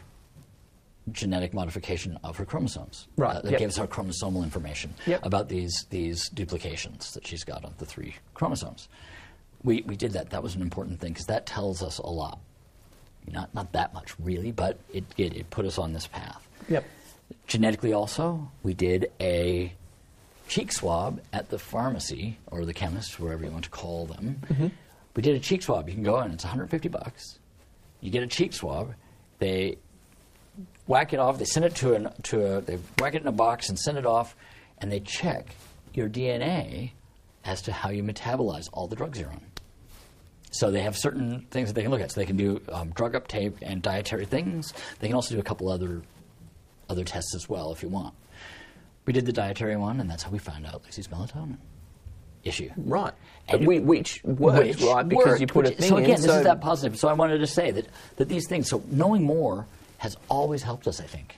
genetic 1.12 1.54
modification 1.54 2.18
of 2.24 2.38
her 2.38 2.46
chromosomes. 2.46 3.08
Right, 3.18 3.36
Uh, 3.36 3.42
that 3.42 3.52
yep. 3.52 3.60
gave 3.60 3.70
us 3.70 3.78
our 3.80 3.88
chromosomal 3.88 4.44
information 4.44 4.94
Yep. 5.06 5.26
about 5.26 5.50
these 5.50 5.86
these 5.90 6.30
duplications 6.30 7.12
that 7.14 7.28
she's 7.28 7.44
got 7.44 7.66
on 7.66 7.74
the 7.78 7.86
three 7.86 8.16
chromosomes. 8.34 8.88
We 9.64 9.82
we 9.84 9.96
did 9.96 10.12
that. 10.14 10.30
That 10.30 10.44
was 10.44 10.56
an 10.56 10.62
important 10.62 11.00
thing 11.00 11.14
because 11.14 11.26
that 11.28 11.46
tells 11.46 11.82
us 11.84 11.98
a 11.98 12.08
lot. 12.10 12.40
Not 13.32 13.54
not 13.54 13.72
that 13.74 13.94
much 13.94 14.18
really, 14.20 14.52
but 14.52 14.80
it, 14.94 15.04
it 15.18 15.36
it 15.36 15.50
put 15.50 15.66
us 15.66 15.78
on 15.78 15.94
this 15.94 16.08
path. 16.08 16.46
Yep. 16.70 16.86
Genetically, 17.48 17.94
also, 17.94 18.52
we 18.64 18.74
did 18.74 19.12
a 19.20 19.74
cheek 20.48 20.72
swab 20.72 21.22
at 21.32 21.50
the 21.50 21.58
pharmacy 21.58 22.38
or 22.48 22.66
the 22.66 22.74
chemist, 22.74 23.20
wherever 23.20 23.44
you 23.44 23.50
want 23.52 23.64
to 23.64 23.70
call 23.70 24.06
them. 24.06 24.42
Mm-hmm. 24.48 24.68
We 25.16 25.22
did 25.24 25.36
a 25.36 25.40
cheek 25.40 25.62
swab. 25.64 25.88
You 25.88 25.96
can 25.96 26.04
go 26.04 26.20
in; 26.22 26.32
it's 26.32 26.44
150 26.44 26.90
bucks. 26.90 27.40
You 28.02 28.12
get 28.12 28.24
a 28.24 28.28
cheek 28.28 28.54
swab. 28.54 28.94
They 29.40 29.78
whack 30.88 31.14
it 31.14 31.20
off. 31.20 31.38
They 31.40 31.46
send 31.46 31.66
it 31.66 31.76
to 31.76 31.94
an 31.96 32.10
to 32.24 32.58
a. 32.58 32.62
They 32.62 32.78
whack 33.00 33.16
it 33.16 33.22
in 33.22 33.28
a 33.28 33.32
box 33.32 33.70
and 33.70 33.78
send 33.80 33.98
it 33.98 34.06
off, 34.06 34.36
and 34.80 34.92
they 34.92 35.00
check 35.00 35.56
your 35.94 36.10
DNA 36.10 36.92
as 37.46 37.62
to 37.64 37.72
how 37.72 37.90
you 37.90 38.04
metabolize 38.04 38.70
all 38.74 38.88
the 38.88 38.96
drugs 38.96 39.20
you're 39.20 39.30
on. 39.30 39.42
So 40.52 40.70
they 40.72 40.82
have 40.82 40.96
certain 40.98 41.48
things 41.52 41.70
that 41.70 41.74
they 41.74 41.82
can 41.82 41.92
look 41.92 42.02
at. 42.02 42.12
So 42.12 42.20
they 42.22 42.26
can 42.28 42.38
do 42.38 42.62
um, 42.72 42.92
drug 42.92 43.16
uptake 43.16 43.54
and 43.62 43.82
dietary 43.82 44.26
things. 44.26 44.74
They 45.00 45.08
can 45.08 45.16
also 45.16 45.34
do 45.34 45.40
a 45.40 45.44
couple 45.44 45.70
other 45.70 46.02
other 46.90 47.04
tests 47.04 47.34
as 47.36 47.50
well 47.50 47.72
if 47.72 47.82
you 47.82 47.90
want. 47.90 48.14
We 49.06 49.14
did 49.14 49.26
the 49.26 49.34
dietary 49.34 49.76
one, 49.76 50.00
and 50.00 50.10
that's 50.10 50.24
how 50.24 50.32
we 50.32 50.38
found 50.40 50.66
out 50.66 50.84
Lucy's 50.86 51.08
melatonin 51.08 51.58
issue. 52.44 52.70
Right. 52.78 53.14
And 53.48 53.66
we, 53.68 53.80
which 53.80 54.22
worked, 54.24 54.58
Which 54.60 54.82
right? 54.82 55.08
Because 55.08 55.26
worked, 55.26 55.42
you 55.42 55.48
put 55.48 55.66
which- 55.66 55.74
a 55.74 55.78
thing 55.82 55.90
So 55.90 55.98
again, 55.98 56.10
in. 56.12 56.16
this 56.22 56.26
so 56.26 56.38
is 56.38 56.44
that 56.44 56.62
positive. 56.62 56.98
So 57.00 57.08
I 57.08 57.14
wanted 57.14 57.40
to 57.40 57.48
say 57.48 57.72
that, 57.72 57.88
that 58.18 58.30
these 58.30 58.48
things, 58.48 58.70
so 58.70 58.84
knowing 58.90 59.24
more 59.24 59.66
has 60.06 60.18
always 60.30 60.62
helped 60.70 60.86
us, 60.92 61.00
I 61.00 61.06
think. 61.16 61.30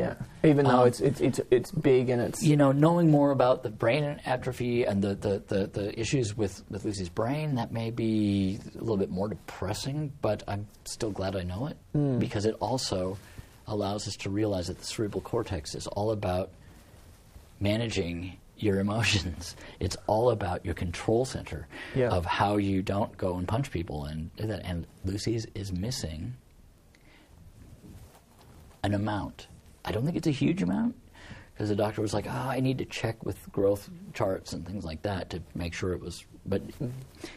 yeah, 0.00 0.14
even 0.44 0.64
though 0.66 0.82
Um, 0.82 0.88
it's, 0.88 1.00
it's 1.08 1.20
it's 1.20 1.40
it's 1.50 1.70
big 1.72 2.04
and 2.12 2.20
it's 2.22 2.40
You 2.50 2.56
know, 2.56 2.70
knowing 2.72 3.10
more 3.10 3.30
about 3.38 3.62
the 3.66 3.70
brain 3.82 4.04
atrophy 4.34 4.84
and 4.88 5.02
the, 5.06 5.14
the, 5.26 5.34
the, 5.52 5.60
the 5.78 5.86
issues 6.02 6.36
with, 6.36 6.54
with 6.70 6.84
Lucy's 6.84 7.08
brain, 7.08 7.56
that 7.56 7.72
may 7.72 7.90
be 7.90 8.58
a 8.76 8.78
little 8.78 8.96
bit 9.04 9.10
more 9.10 9.28
depressing, 9.28 10.12
but 10.20 10.38
I'm 10.46 10.66
still 10.84 11.10
glad 11.10 11.34
I 11.36 11.42
know 11.52 11.66
it 11.70 11.76
Hmm. 11.92 12.18
because 12.18 12.44
it 12.46 12.54
also 12.60 13.18
allows 13.66 14.06
us 14.08 14.16
to 14.24 14.30
realize 14.30 14.66
that 14.68 14.78
the 14.78 14.84
cerebral 14.84 15.20
cortex 15.22 15.74
is 15.74 15.86
all 15.88 16.10
about 16.12 16.50
managing 17.60 18.36
your 18.58 18.78
emotions. 18.80 19.56
It's 19.80 19.96
all 20.06 20.30
about 20.30 20.64
your 20.64 20.74
control 20.74 21.24
center 21.24 21.66
Yeah. 21.96 22.10
of 22.10 22.24
how 22.24 22.56
you 22.58 22.82
don't 22.82 23.16
go 23.16 23.36
and 23.38 23.48
punch 23.48 23.70
people 23.72 24.04
and. 24.04 24.30
And 24.38 24.86
Lucy's 25.04 25.46
is 25.54 25.72
missing 25.72 26.34
an 28.82 28.94
amount. 28.94 29.46
I 29.84 29.92
don't 29.92 30.04
think 30.04 30.16
it's 30.16 30.26
a 30.26 30.30
huge 30.32 30.62
amount 30.62 30.94
because 31.54 31.68
the 31.68 31.76
doctor 31.76 32.00
was 32.02 32.14
like, 32.14 32.26
"Ah, 32.28 32.50
I 32.50 32.60
need 32.60 32.78
to 32.78 32.84
check 32.84 33.24
with 33.24 33.36
growth 33.52 33.88
charts 34.14 34.52
and 34.52 34.66
things 34.66 34.84
like 34.84 35.02
that 35.02 35.30
to 35.30 35.42
make 35.54 35.74
sure 35.74 35.92
it 35.92 36.00
was." 36.00 36.24
But 36.46 36.62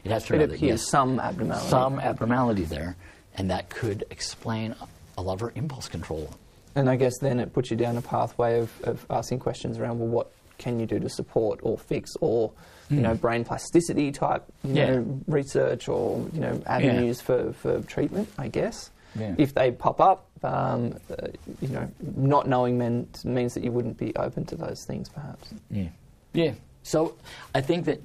it 0.04 0.10
has 0.12 0.24
to 0.24 0.30
turn 0.30 0.42
it 0.42 0.44
out 0.46 0.50
that 0.52 0.62
yes, 0.62 0.88
some 0.90 1.20
abnormality. 1.20 1.68
some 1.70 2.00
abnormality 2.00 2.64
there, 2.64 2.96
and 3.36 3.50
that 3.52 3.70
could 3.70 4.04
explain 4.10 4.76
a 5.18 5.22
lot 5.22 5.34
of 5.34 5.40
her 5.42 5.52
impulse 5.56 5.88
control. 5.88 6.30
And 6.76 6.90
I 6.90 6.96
guess 6.98 7.14
then 7.20 7.40
it 7.40 7.54
puts 7.54 7.72
you 7.72 7.78
down 7.78 7.96
a 7.98 8.02
pathway 8.02 8.60
of, 8.60 8.72
of 8.84 9.06
asking 9.10 9.40
questions 9.40 9.78
around, 9.78 9.98
well, 10.00 10.10
what 10.10 10.32
can 10.58 10.78
you 10.80 10.86
do 10.86 11.00
to 11.00 11.08
support 11.08 11.60
or 11.64 11.78
fix 11.78 12.12
or, 12.20 12.52
you 12.90 13.00
know, 13.00 13.14
brain 13.14 13.46
plasticity 13.46 14.12
type, 14.12 14.44
you 14.64 14.72
Hmm. 14.72 14.76
Yeah. 14.76 14.96
know, 14.96 15.22
research 15.28 15.88
or, 15.88 16.26
you 16.34 16.42
know, 16.42 16.62
avenues 16.66 17.22
for, 17.22 17.54
for 17.54 17.80
treatment, 17.84 18.28
I 18.38 18.50
guess. 18.50 18.90
Yeah. 19.18 19.36
If 19.38 19.54
they 19.54 19.72
pop 19.72 20.02
up, 20.02 20.25
um, 20.46 20.98
uh, 21.10 21.28
you 21.62 21.68
know, 21.70 21.90
not 22.16 22.48
knowing 22.48 22.78
meant, 22.78 23.24
means 23.26 23.54
that 23.54 23.64
you 23.64 23.72
wouldn't 23.72 23.98
be 23.98 24.16
open 24.16 24.46
to 24.46 24.56
those 24.56 24.86
things, 24.86 25.10
perhaps. 25.10 25.54
Yeah. 25.70 25.90
Yeah. 26.34 26.54
So 26.84 27.16
I 27.54 27.62
think 27.62 27.86
that 27.86 28.02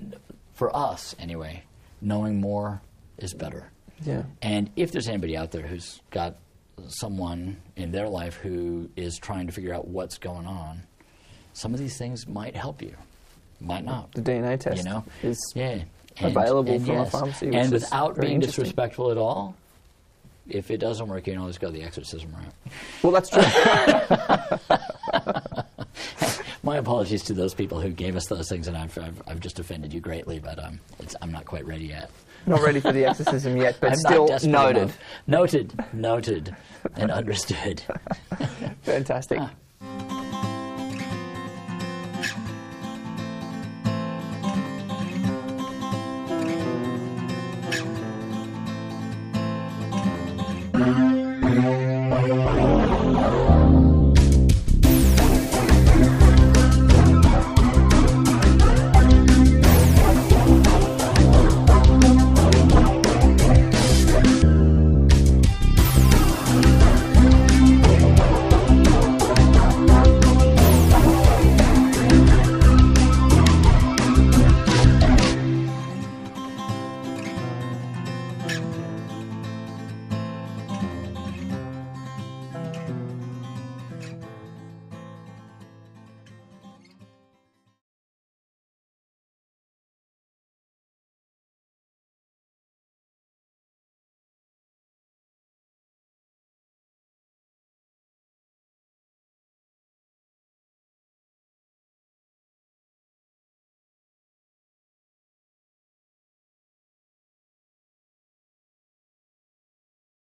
for 0.54 0.74
us, 0.74 1.14
anyway, 1.18 1.62
knowing 2.00 2.40
more 2.40 2.80
is 3.18 3.34
better. 3.34 3.70
Yeah. 4.04 4.22
And 4.40 4.70
if 4.76 4.92
there's 4.92 5.08
anybody 5.08 5.36
out 5.36 5.50
there 5.50 5.62
who's 5.62 6.00
got 6.10 6.36
someone 6.88 7.58
in 7.76 7.92
their 7.92 8.08
life 8.08 8.36
who 8.36 8.88
is 8.96 9.18
trying 9.18 9.46
to 9.46 9.52
figure 9.52 9.74
out 9.74 9.88
what's 9.88 10.18
going 10.18 10.46
on, 10.46 10.82
some 11.52 11.74
of 11.74 11.80
these 11.80 11.98
things 11.98 12.26
might 12.26 12.56
help 12.56 12.80
you, 12.80 12.94
might 13.60 13.84
not. 13.84 14.12
The 14.12 14.22
DNA 14.22 14.58
test 14.58 14.78
you 14.78 14.84
know, 14.84 15.04
is 15.22 15.38
yeah, 15.54 15.82
available 16.20 16.78
from 16.80 16.96
a 16.96 17.06
pharmacy, 17.06 17.46
which 17.46 17.54
and 17.56 17.72
without 17.72 18.14
very 18.14 18.28
being 18.28 18.40
disrespectful 18.40 19.10
at 19.10 19.18
all. 19.18 19.56
If 20.48 20.70
it 20.70 20.78
doesn't 20.78 21.06
work, 21.08 21.26
you 21.26 21.32
can 21.34 21.40
always 21.40 21.58
go 21.58 21.70
the 21.70 21.82
exorcism 21.82 22.32
route. 22.34 22.54
Well, 23.02 23.12
that's 23.12 23.28
true. 23.30 23.42
My 26.62 26.76
apologies 26.76 27.22
to 27.24 27.32
those 27.32 27.54
people 27.54 27.80
who 27.80 27.88
gave 27.90 28.16
us 28.16 28.26
those 28.26 28.48
things, 28.48 28.68
and 28.68 28.76
I've, 28.76 28.96
I've, 28.98 29.22
I've 29.26 29.40
just 29.40 29.58
offended 29.58 29.92
you 29.94 30.00
greatly, 30.00 30.38
but 30.38 30.62
um, 30.62 30.78
it's, 30.98 31.16
I'm 31.22 31.32
not 31.32 31.46
quite 31.46 31.64
ready 31.66 31.86
yet. 31.86 32.10
Not 32.46 32.60
ready 32.62 32.80
for 32.80 32.92
the 32.92 33.04
exorcism 33.06 33.56
yet, 33.56 33.78
but 33.80 33.88
I'm 33.92 33.96
still 33.96 34.26
not 34.28 34.44
noted. 34.44 34.82
enough. 34.82 34.98
Noted, 35.26 35.84
noted, 35.92 36.54
and 36.96 37.10
understood. 37.10 37.82
Fantastic. 38.82 39.38
Ah. 39.40 39.50